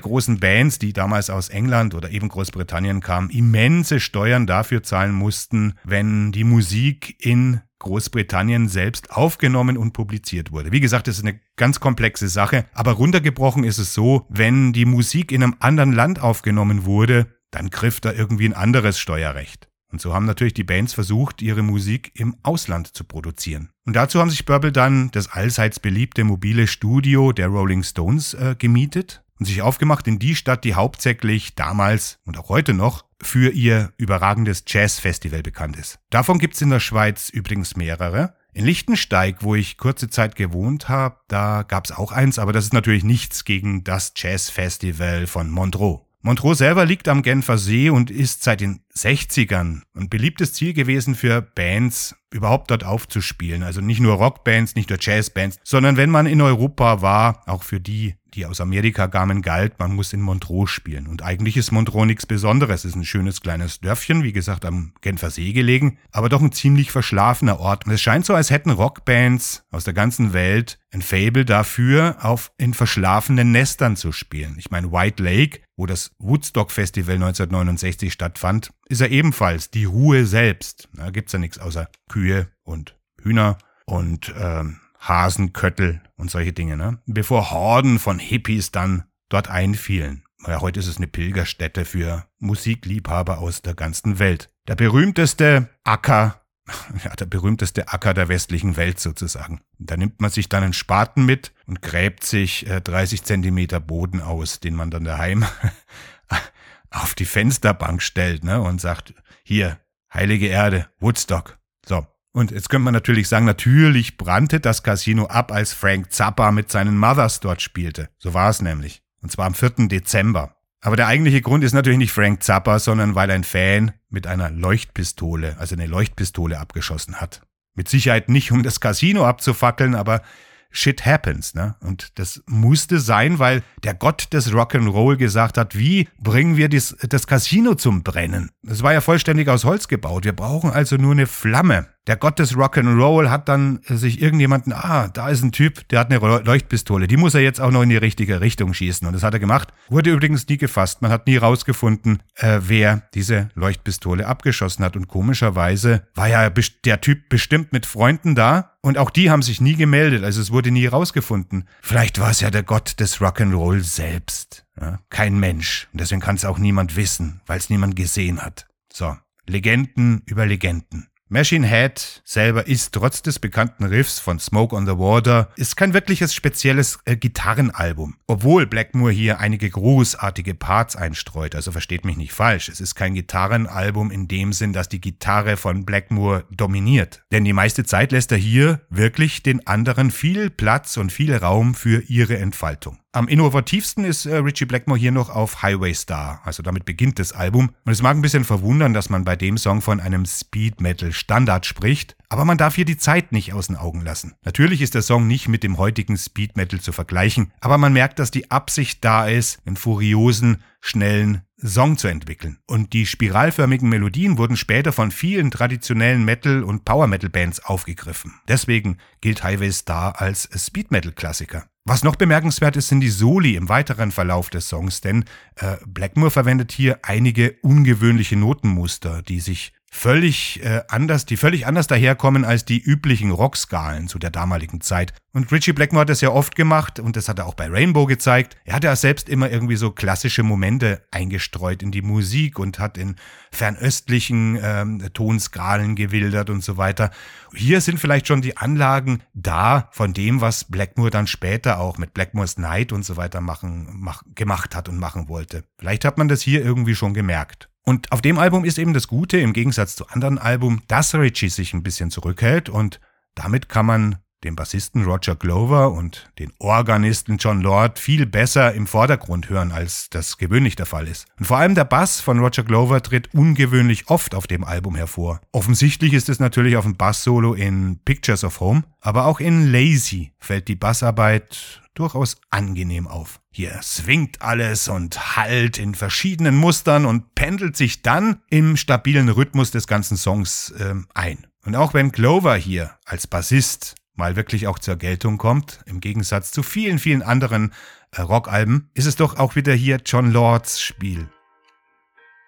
großen 0.00 0.40
Bands, 0.40 0.80
die 0.80 0.92
damals 0.92 1.30
aus 1.30 1.48
England 1.48 1.94
oder 1.94 2.10
eben 2.10 2.28
Großbritannien 2.28 3.00
kamen, 3.00 3.30
immense 3.30 4.00
Steuern 4.00 4.48
dafür 4.48 4.82
zahlen 4.82 5.12
mussten, 5.12 5.74
wenn 5.84 6.32
die 6.32 6.42
Musik 6.42 7.24
in 7.24 7.60
Großbritannien 7.80 8.68
selbst 8.68 9.10
aufgenommen 9.10 9.76
und 9.76 9.92
publiziert 9.92 10.52
wurde. 10.52 10.70
Wie 10.70 10.80
gesagt, 10.80 11.08
das 11.08 11.18
ist 11.18 11.24
eine 11.24 11.40
ganz 11.56 11.80
komplexe 11.80 12.28
Sache, 12.28 12.66
aber 12.72 12.92
runtergebrochen 12.92 13.64
ist 13.64 13.78
es 13.78 13.92
so, 13.92 14.26
wenn 14.28 14.72
die 14.72 14.84
Musik 14.84 15.32
in 15.32 15.42
einem 15.42 15.56
anderen 15.58 15.92
Land 15.92 16.20
aufgenommen 16.22 16.84
wurde, 16.84 17.26
dann 17.50 17.70
griff 17.70 18.00
da 18.00 18.12
irgendwie 18.12 18.46
ein 18.46 18.54
anderes 18.54 18.98
Steuerrecht. 18.98 19.68
Und 19.92 20.00
so 20.00 20.14
haben 20.14 20.26
natürlich 20.26 20.54
die 20.54 20.62
Bands 20.62 20.92
versucht, 20.92 21.42
ihre 21.42 21.62
Musik 21.62 22.12
im 22.14 22.36
Ausland 22.44 22.94
zu 22.94 23.02
produzieren. 23.02 23.70
Und 23.84 23.96
dazu 23.96 24.20
haben 24.20 24.30
sich 24.30 24.46
Purple 24.46 24.70
dann 24.70 25.10
das 25.10 25.32
allseits 25.32 25.80
beliebte 25.80 26.22
mobile 26.22 26.68
Studio 26.68 27.32
der 27.32 27.48
Rolling 27.48 27.82
Stones 27.82 28.34
äh, 28.34 28.54
gemietet 28.56 29.24
und 29.40 29.46
sich 29.46 29.62
aufgemacht 29.62 30.06
in 30.06 30.18
die 30.18 30.36
Stadt, 30.36 30.64
die 30.64 30.74
hauptsächlich 30.74 31.54
damals 31.54 32.18
und 32.24 32.38
auch 32.38 32.50
heute 32.50 32.74
noch 32.74 33.04
für 33.22 33.50
ihr 33.50 33.92
überragendes 33.96 34.64
Jazzfestival 34.66 35.42
bekannt 35.42 35.76
ist. 35.76 35.98
Davon 36.10 36.38
gibt's 36.38 36.60
in 36.60 36.70
der 36.70 36.80
Schweiz 36.80 37.30
übrigens 37.30 37.74
mehrere. 37.74 38.34
In 38.52 38.66
Lichtensteig, 38.66 39.38
wo 39.40 39.54
ich 39.54 39.78
kurze 39.78 40.10
Zeit 40.10 40.36
gewohnt 40.36 40.88
habe, 40.88 41.16
da 41.28 41.62
gab's 41.62 41.92
auch 41.92 42.12
eins, 42.12 42.38
aber 42.38 42.52
das 42.52 42.64
ist 42.64 42.72
natürlich 42.74 43.04
nichts 43.04 43.44
gegen 43.44 43.82
das 43.82 44.12
Jazzfestival 44.16 45.26
von 45.26 45.50
Montreux. 45.50 46.02
Montreux 46.22 46.58
selber 46.58 46.84
liegt 46.84 47.08
am 47.08 47.22
Genfer 47.22 47.56
See 47.56 47.88
und 47.88 48.10
ist 48.10 48.42
seit 48.42 48.60
den 48.60 48.84
60ern 48.94 49.82
ein 49.94 50.08
beliebtes 50.08 50.52
Ziel 50.52 50.72
gewesen 50.72 51.14
für 51.14 51.42
Bands, 51.42 52.16
überhaupt 52.32 52.70
dort 52.70 52.84
aufzuspielen. 52.84 53.62
Also 53.62 53.80
nicht 53.80 54.00
nur 54.00 54.14
Rockbands, 54.14 54.74
nicht 54.74 54.90
nur 54.90 54.98
Jazzbands, 55.00 55.58
sondern 55.64 55.96
wenn 55.96 56.10
man 56.10 56.26
in 56.26 56.40
Europa 56.40 57.02
war, 57.02 57.42
auch 57.46 57.62
für 57.62 57.80
die, 57.80 58.14
die 58.34 58.46
aus 58.46 58.60
Amerika 58.60 59.08
kamen, 59.08 59.42
galt, 59.42 59.78
man 59.78 59.94
muss 59.94 60.12
in 60.12 60.20
Montreux 60.20 60.70
spielen. 60.70 61.08
Und 61.08 61.22
eigentlich 61.22 61.56
ist 61.56 61.72
Montreux 61.72 62.06
nichts 62.06 62.26
Besonderes. 62.26 62.84
Es 62.84 62.90
ist 62.90 62.96
ein 62.96 63.04
schönes 63.04 63.40
kleines 63.40 63.80
Dörfchen, 63.80 64.22
wie 64.22 64.32
gesagt, 64.32 64.64
am 64.64 64.92
Genfer 65.00 65.30
See 65.30 65.52
gelegen, 65.52 65.98
aber 66.12 66.28
doch 66.28 66.40
ein 66.40 66.52
ziemlich 66.52 66.92
verschlafener 66.92 67.58
Ort. 67.58 67.86
Und 67.86 67.92
es 67.92 68.00
scheint 68.00 68.26
so, 68.26 68.34
als 68.34 68.50
hätten 68.50 68.70
Rockbands 68.70 69.64
aus 69.70 69.84
der 69.84 69.94
ganzen 69.94 70.32
Welt 70.32 70.78
ein 70.92 71.02
Fable 71.02 71.44
dafür, 71.44 72.16
auf 72.20 72.52
in 72.58 72.74
verschlafenen 72.74 73.52
Nestern 73.52 73.96
zu 73.96 74.12
spielen. 74.12 74.56
Ich 74.58 74.70
meine, 74.70 74.92
White 74.92 75.22
Lake, 75.22 75.60
wo 75.76 75.86
das 75.86 76.12
Woodstock 76.18 76.70
Festival 76.70 77.14
1969 77.14 78.12
stattfand, 78.12 78.70
ist 78.90 79.00
ja 79.00 79.06
ebenfalls 79.06 79.70
die 79.70 79.84
Ruhe 79.84 80.26
selbst. 80.26 80.88
Da 80.94 81.10
gibt's 81.10 81.32
ja 81.32 81.38
nichts 81.38 81.58
außer 81.58 81.88
Kühe 82.08 82.48
und 82.64 82.96
Hühner 83.22 83.56
und 83.86 84.34
ähm, 84.36 84.80
Hasenköttel 84.98 86.02
und 86.16 86.30
solche 86.30 86.52
Dinge, 86.52 86.76
ne? 86.76 86.98
Bevor 87.06 87.52
Horden 87.52 87.98
von 88.00 88.18
Hippies 88.18 88.72
dann 88.72 89.04
dort 89.28 89.48
einfielen. 89.48 90.24
Ja, 90.46 90.60
heute 90.60 90.80
ist 90.80 90.88
es 90.88 90.96
eine 90.96 91.06
Pilgerstätte 91.06 91.84
für 91.84 92.26
Musikliebhaber 92.38 93.38
aus 93.38 93.62
der 93.62 93.74
ganzen 93.74 94.18
Welt. 94.18 94.50
Der 94.66 94.74
berühmteste 94.74 95.68
Acker, 95.84 96.40
ja, 97.04 97.14
der 97.14 97.26
berühmteste 97.26 97.88
Acker 97.88 98.12
der 98.12 98.28
westlichen 98.28 98.76
Welt 98.76 98.98
sozusagen. 98.98 99.60
Da 99.78 99.96
nimmt 99.96 100.20
man 100.20 100.30
sich 100.30 100.48
dann 100.48 100.64
einen 100.64 100.72
Spaten 100.72 101.24
mit 101.24 101.52
und 101.66 101.80
gräbt 101.80 102.24
sich 102.24 102.66
äh, 102.66 102.80
30 102.80 103.22
Zentimeter 103.22 103.78
Boden 103.78 104.20
aus, 104.20 104.58
den 104.58 104.74
man 104.74 104.90
dann 104.90 105.04
daheim 105.04 105.44
auf 106.90 107.14
die 107.14 107.24
Fensterbank 107.24 108.02
stellt, 108.02 108.44
ne, 108.44 108.60
und 108.60 108.80
sagt, 108.80 109.14
hier, 109.42 109.78
heilige 110.12 110.46
Erde, 110.46 110.88
Woodstock. 110.98 111.58
So, 111.86 112.06
Und 112.32 112.50
jetzt 112.50 112.68
könnte 112.68 112.84
man 112.84 112.94
natürlich 112.94 113.28
sagen, 113.28 113.46
natürlich 113.46 114.16
brannte 114.16 114.60
das 114.60 114.82
Casino 114.82 115.26
ab, 115.26 115.52
als 115.52 115.72
Frank 115.72 116.12
Zappa 116.12 116.52
mit 116.52 116.70
seinen 116.70 116.98
Mothers 116.98 117.40
dort 117.40 117.62
spielte. 117.62 118.08
So 118.18 118.34
war 118.34 118.50
es 118.50 118.62
nämlich. 118.62 119.02
Und 119.22 119.32
zwar 119.32 119.46
am 119.46 119.54
4. 119.54 119.88
Dezember. 119.88 120.56
Aber 120.80 120.96
der 120.96 121.08
eigentliche 121.08 121.42
Grund 121.42 121.62
ist 121.62 121.74
natürlich 121.74 121.98
nicht 121.98 122.12
Frank 122.12 122.42
Zappa, 122.42 122.78
sondern 122.78 123.14
weil 123.14 123.30
ein 123.30 123.44
Fan 123.44 123.92
mit 124.08 124.26
einer 124.26 124.50
Leuchtpistole, 124.50 125.56
also 125.58 125.74
eine 125.74 125.86
Leuchtpistole 125.86 126.58
abgeschossen 126.58 127.20
hat. 127.20 127.42
Mit 127.74 127.88
Sicherheit 127.88 128.28
nicht, 128.28 128.50
um 128.50 128.62
das 128.62 128.80
Casino 128.80 129.26
abzufackeln, 129.26 129.94
aber 129.94 130.22
shit 130.70 131.04
happens, 131.04 131.54
ne? 131.54 131.76
Und 131.80 132.18
das 132.18 132.42
musste 132.46 133.00
sein, 133.00 133.38
weil 133.38 133.62
der 133.82 133.94
Gott 133.94 134.32
des 134.32 134.52
Rock'n'Roll 134.52 135.16
gesagt 135.16 135.58
hat, 135.58 135.76
wie 135.76 136.08
bringen 136.18 136.56
wir 136.56 136.68
dies, 136.68 136.96
das 137.08 137.26
Casino 137.26 137.74
zum 137.74 138.02
Brennen? 138.02 138.50
Es 138.66 138.82
war 138.82 138.92
ja 138.92 139.00
vollständig 139.00 139.48
aus 139.48 139.64
Holz 139.64 139.88
gebaut. 139.88 140.24
Wir 140.24 140.34
brauchen 140.34 140.70
also 140.70 140.96
nur 140.96 141.12
eine 141.12 141.26
Flamme. 141.26 141.88
Der 142.10 142.16
Gott 142.16 142.40
des 142.40 142.56
Rock'n'Roll 142.56 143.30
hat 143.30 143.48
dann 143.48 143.78
sich 143.86 144.20
irgendjemanden, 144.20 144.72
ah, 144.72 145.06
da 145.06 145.28
ist 145.28 145.44
ein 145.44 145.52
Typ, 145.52 145.86
der 145.90 146.00
hat 146.00 146.10
eine 146.10 146.18
Leuchtpistole, 146.40 147.06
die 147.06 147.16
muss 147.16 147.36
er 147.36 147.40
jetzt 147.40 147.60
auch 147.60 147.70
noch 147.70 147.82
in 147.82 147.88
die 147.88 147.96
richtige 147.96 148.40
Richtung 148.40 148.74
schießen. 148.74 149.06
Und 149.06 149.12
das 149.12 149.22
hat 149.22 149.32
er 149.32 149.38
gemacht. 149.38 149.68
Wurde 149.88 150.10
übrigens 150.10 150.48
nie 150.48 150.56
gefasst. 150.56 151.02
Man 151.02 151.12
hat 151.12 151.28
nie 151.28 151.36
rausgefunden, 151.36 152.20
äh, 152.34 152.58
wer 152.62 153.04
diese 153.14 153.50
Leuchtpistole 153.54 154.26
abgeschossen 154.26 154.84
hat. 154.84 154.96
Und 154.96 155.06
komischerweise 155.06 156.02
war 156.16 156.26
ja 156.26 156.50
der 156.50 157.00
Typ 157.00 157.28
bestimmt 157.28 157.72
mit 157.72 157.86
Freunden 157.86 158.34
da. 158.34 158.72
Und 158.82 158.98
auch 158.98 159.10
die 159.10 159.30
haben 159.30 159.42
sich 159.42 159.60
nie 159.60 159.76
gemeldet, 159.76 160.24
also 160.24 160.40
es 160.40 160.50
wurde 160.50 160.72
nie 160.72 160.86
rausgefunden. 160.86 161.68
Vielleicht 161.80 162.18
war 162.18 162.32
es 162.32 162.40
ja 162.40 162.50
der 162.50 162.64
Gott 162.64 162.98
des 162.98 163.18
Rock'n'Roll 163.18 163.84
selbst. 163.84 164.66
Ja? 164.80 164.98
Kein 165.10 165.38
Mensch. 165.38 165.86
Und 165.92 166.00
deswegen 166.00 166.20
kann 166.20 166.34
es 166.34 166.44
auch 166.44 166.58
niemand 166.58 166.96
wissen, 166.96 167.40
weil 167.46 167.58
es 167.58 167.70
niemand 167.70 167.94
gesehen 167.94 168.42
hat. 168.42 168.66
So, 168.92 169.16
Legenden 169.46 170.22
über 170.26 170.44
Legenden. 170.44 171.09
Machine 171.32 171.64
Head 171.64 172.22
selber 172.24 172.66
ist 172.66 172.92
trotz 172.92 173.22
des 173.22 173.38
bekannten 173.38 173.84
Riffs 173.84 174.18
von 174.18 174.40
Smoke 174.40 174.74
on 174.74 174.84
the 174.84 174.98
Water 174.98 175.48
ist 175.54 175.76
kein 175.76 175.94
wirkliches 175.94 176.34
spezielles 176.34 176.98
äh, 177.04 177.14
Gitarrenalbum. 177.14 178.16
Obwohl 178.26 178.66
Blackmore 178.66 179.12
hier 179.12 179.38
einige 179.38 179.70
großartige 179.70 180.56
Parts 180.56 180.96
einstreut, 180.96 181.54
also 181.54 181.70
versteht 181.70 182.04
mich 182.04 182.16
nicht 182.16 182.32
falsch, 182.32 182.68
es 182.68 182.80
ist 182.80 182.96
kein 182.96 183.14
Gitarrenalbum 183.14 184.10
in 184.10 184.26
dem 184.26 184.52
Sinn, 184.52 184.72
dass 184.72 184.88
die 184.88 185.00
Gitarre 185.00 185.56
von 185.56 185.84
Blackmore 185.84 186.46
dominiert. 186.50 187.22
Denn 187.30 187.44
die 187.44 187.52
meiste 187.52 187.84
Zeit 187.84 188.10
lässt 188.10 188.32
er 188.32 188.38
hier 188.38 188.80
wirklich 188.90 189.44
den 189.44 189.64
anderen 189.68 190.10
viel 190.10 190.50
Platz 190.50 190.96
und 190.96 191.12
viel 191.12 191.36
Raum 191.36 191.76
für 191.76 192.02
ihre 192.08 192.38
Entfaltung. 192.38 192.98
Am 193.12 193.26
innovativsten 193.26 194.04
ist 194.04 194.24
äh, 194.24 194.36
Richie 194.36 194.66
Blackmore 194.66 194.96
hier 194.96 195.10
noch 195.10 195.30
auf 195.30 195.64
Highway 195.64 195.92
Star, 195.94 196.40
also 196.44 196.62
damit 196.62 196.84
beginnt 196.84 197.18
das 197.18 197.32
Album. 197.32 197.70
Und 197.84 197.90
es 197.90 198.02
mag 198.02 198.16
ein 198.16 198.22
bisschen 198.22 198.44
verwundern, 198.44 198.94
dass 198.94 199.10
man 199.10 199.24
bei 199.24 199.34
dem 199.34 199.58
Song 199.58 199.80
von 199.82 199.98
einem 199.98 200.26
Speed 200.26 200.80
Metal 200.80 201.10
Standard 201.12 201.66
spricht, 201.66 202.16
aber 202.28 202.44
man 202.44 202.56
darf 202.56 202.76
hier 202.76 202.84
die 202.84 202.98
Zeit 202.98 203.32
nicht 203.32 203.52
aus 203.52 203.66
den 203.66 203.74
Augen 203.74 204.02
lassen. 204.02 204.34
Natürlich 204.44 204.80
ist 204.80 204.94
der 204.94 205.02
Song 205.02 205.26
nicht 205.26 205.48
mit 205.48 205.64
dem 205.64 205.76
heutigen 205.76 206.16
Speed 206.16 206.56
Metal 206.56 206.78
zu 206.78 206.92
vergleichen, 206.92 207.50
aber 207.60 207.78
man 207.78 207.92
merkt, 207.92 208.20
dass 208.20 208.30
die 208.30 208.52
Absicht 208.52 209.04
da 209.04 209.26
ist, 209.26 209.58
einen 209.66 209.76
furiosen, 209.76 210.62
schnellen 210.80 211.42
Song 211.62 211.98
zu 211.98 212.08
entwickeln. 212.08 212.58
Und 212.66 212.92
die 212.92 213.06
spiralförmigen 213.06 213.88
Melodien 213.88 214.38
wurden 214.38 214.56
später 214.56 214.92
von 214.92 215.10
vielen 215.10 215.50
traditionellen 215.50 216.24
Metal- 216.24 216.62
und 216.62 216.84
Power-Metal-Bands 216.84 217.64
aufgegriffen. 217.64 218.34
Deswegen 218.48 218.96
gilt 219.20 219.44
Highway 219.44 219.72
Star 219.72 220.20
als 220.20 220.48
Speed 220.56 220.90
Metal-Klassiker. 220.90 221.66
Was 221.84 222.04
noch 222.04 222.16
bemerkenswert 222.16 222.76
ist, 222.76 222.88
sind 222.88 223.00
die 223.00 223.08
Soli 223.08 223.56
im 223.56 223.68
weiteren 223.68 224.12
Verlauf 224.12 224.50
des 224.50 224.68
Songs, 224.68 225.00
denn 225.00 225.24
äh, 225.56 225.76
Blackmore 225.86 226.30
verwendet 226.30 226.72
hier 226.72 227.00
einige 227.02 227.56
ungewöhnliche 227.62 228.36
Notenmuster, 228.36 229.22
die 229.22 229.40
sich 229.40 229.72
völlig 229.92 230.62
äh, 230.62 230.82
anders, 230.88 231.26
die 231.26 231.36
völlig 231.36 231.66
anders 231.66 231.88
daherkommen 231.88 232.44
als 232.44 232.64
die 232.64 232.80
üblichen 232.80 233.32
Rockskalen 233.32 234.06
zu 234.06 234.18
der 234.20 234.30
damaligen 234.30 234.80
Zeit. 234.80 235.12
Und 235.32 235.50
Richie 235.50 235.72
Blackmore 235.72 236.02
hat 236.02 236.08
das 236.08 236.20
ja 236.20 236.30
oft 236.30 236.54
gemacht 236.54 237.00
und 237.00 237.16
das 237.16 237.28
hat 237.28 237.40
er 237.40 237.46
auch 237.46 237.54
bei 237.54 237.68
Rainbow 237.68 238.06
gezeigt. 238.06 238.56
Er 238.64 238.74
hat 238.74 238.84
ja 238.84 238.94
selbst 238.94 239.28
immer 239.28 239.50
irgendwie 239.50 239.76
so 239.76 239.90
klassische 239.90 240.44
Momente 240.44 241.02
eingestreut 241.10 241.82
in 241.82 241.90
die 241.90 242.02
Musik 242.02 242.58
und 242.58 242.78
hat 242.78 242.98
in 242.98 243.16
fernöstlichen 243.50 244.58
ähm, 244.62 245.02
Tonskalen 245.12 245.96
gewildert 245.96 246.50
und 246.50 246.62
so 246.62 246.76
weiter. 246.76 247.10
Hier 247.52 247.80
sind 247.80 247.98
vielleicht 247.98 248.28
schon 248.28 248.42
die 248.42 248.56
Anlagen 248.56 249.22
da 249.34 249.88
von 249.92 250.14
dem, 250.14 250.40
was 250.40 250.64
Blackmore 250.64 251.10
dann 251.10 251.26
später 251.26 251.80
auch 251.80 251.98
mit 251.98 252.14
Blackmore's 252.14 252.58
Night 252.58 252.92
und 252.92 253.04
so 253.04 253.16
weiter 253.16 253.40
machen, 253.40 253.88
mach, 253.92 254.22
gemacht 254.34 254.76
hat 254.76 254.88
und 254.88 254.98
machen 254.98 255.28
wollte. 255.28 255.64
Vielleicht 255.78 256.04
hat 256.04 256.16
man 256.16 256.28
das 256.28 256.42
hier 256.42 256.64
irgendwie 256.64 256.94
schon 256.94 257.12
gemerkt. 257.12 257.69
Und 257.84 258.12
auf 258.12 258.20
dem 258.20 258.38
Album 258.38 258.64
ist 258.64 258.78
eben 258.78 258.94
das 258.94 259.08
Gute, 259.08 259.38
im 259.38 259.52
Gegensatz 259.52 259.96
zu 259.96 260.06
anderen 260.08 260.38
Alben, 260.38 260.82
dass 260.88 261.14
Richie 261.14 261.48
sich 261.48 261.72
ein 261.72 261.82
bisschen 261.82 262.10
zurückhält 262.10 262.68
und 262.68 263.00
damit 263.34 263.68
kann 263.68 263.86
man 263.86 264.18
den 264.44 264.56
Bassisten 264.56 265.04
Roger 265.04 265.36
Glover 265.36 265.92
und 265.92 266.30
den 266.38 266.52
Organisten 266.58 267.36
John 267.36 267.60
Lord 267.60 267.98
viel 267.98 268.26
besser 268.26 268.72
im 268.74 268.86
Vordergrund 268.86 269.48
hören, 269.48 269.72
als 269.72 270.08
das 270.10 270.38
gewöhnlich 270.38 270.76
der 270.76 270.86
Fall 270.86 271.08
ist. 271.08 271.26
Und 271.38 271.46
vor 271.46 271.58
allem 271.58 271.74
der 271.74 271.84
Bass 271.84 272.20
von 272.20 272.38
Roger 272.38 272.64
Glover 272.64 273.02
tritt 273.02 273.34
ungewöhnlich 273.34 274.08
oft 274.08 274.34
auf 274.34 274.46
dem 274.46 274.64
Album 274.64 274.94
hervor. 274.94 275.40
Offensichtlich 275.52 276.12
ist 276.12 276.28
es 276.28 276.40
natürlich 276.40 276.76
auf 276.76 276.84
dem 276.84 276.96
Bass-Solo 276.96 277.54
in 277.54 278.00
Pictures 278.04 278.44
of 278.44 278.60
Home, 278.60 278.84
aber 279.00 279.26
auch 279.26 279.40
in 279.40 279.70
Lazy 279.70 280.32
fällt 280.38 280.68
die 280.68 280.76
Bassarbeit 280.76 281.82
durchaus 281.94 282.36
angenehm 282.50 283.06
auf. 283.06 283.40
Hier 283.50 283.78
swingt 283.82 284.42
alles 284.42 284.88
und 284.88 285.36
hallt 285.36 285.76
in 285.76 285.94
verschiedenen 285.94 286.56
Mustern 286.56 287.04
und 287.04 287.34
pendelt 287.34 287.76
sich 287.76 288.02
dann 288.02 288.40
im 288.48 288.76
stabilen 288.76 289.28
Rhythmus 289.28 289.70
des 289.70 289.86
ganzen 289.86 290.16
Songs 290.16 290.70
äh, 290.78 290.94
ein. 291.14 291.46
Und 291.64 291.76
auch 291.76 291.92
wenn 291.92 292.12
Clover 292.12 292.56
hier 292.56 292.92
als 293.04 293.26
Bassist 293.26 293.96
mal 294.14 294.36
wirklich 294.36 294.66
auch 294.66 294.78
zur 294.78 294.96
Geltung 294.96 295.38
kommt, 295.38 295.80
im 295.86 296.00
Gegensatz 296.00 296.52
zu 296.52 296.62
vielen, 296.62 296.98
vielen 296.98 297.22
anderen 297.22 297.72
äh, 298.12 298.20
Rockalben, 298.20 298.90
ist 298.94 299.06
es 299.06 299.16
doch 299.16 299.36
auch 299.36 299.56
wieder 299.56 299.72
hier 299.72 300.00
John 300.04 300.32
Lords 300.32 300.80
Spiel. 300.80 301.28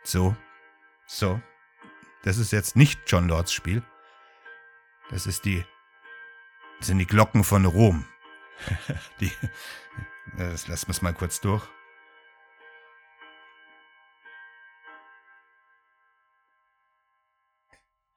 So, 0.05 0.37
so. 1.07 1.41
Das 2.25 2.39
ist 2.39 2.53
jetzt 2.53 2.77
nicht 2.77 3.01
John 3.07 3.29
Lords 3.29 3.53
Spiel. 3.53 3.83
Das 5.11 5.27
ist 5.27 5.45
die, 5.45 5.65
das 6.79 6.87
sind 6.87 6.99
die 6.99 7.07
Glocken 7.07 7.45
von 7.45 7.65
Rom. 7.65 8.07
Die, 9.21 9.31
das 10.37 10.69
lassen 10.69 10.87
wir 10.87 10.93
es 10.93 11.03
mal 11.03 11.13
kurz 11.13 11.41
durch. 11.41 11.67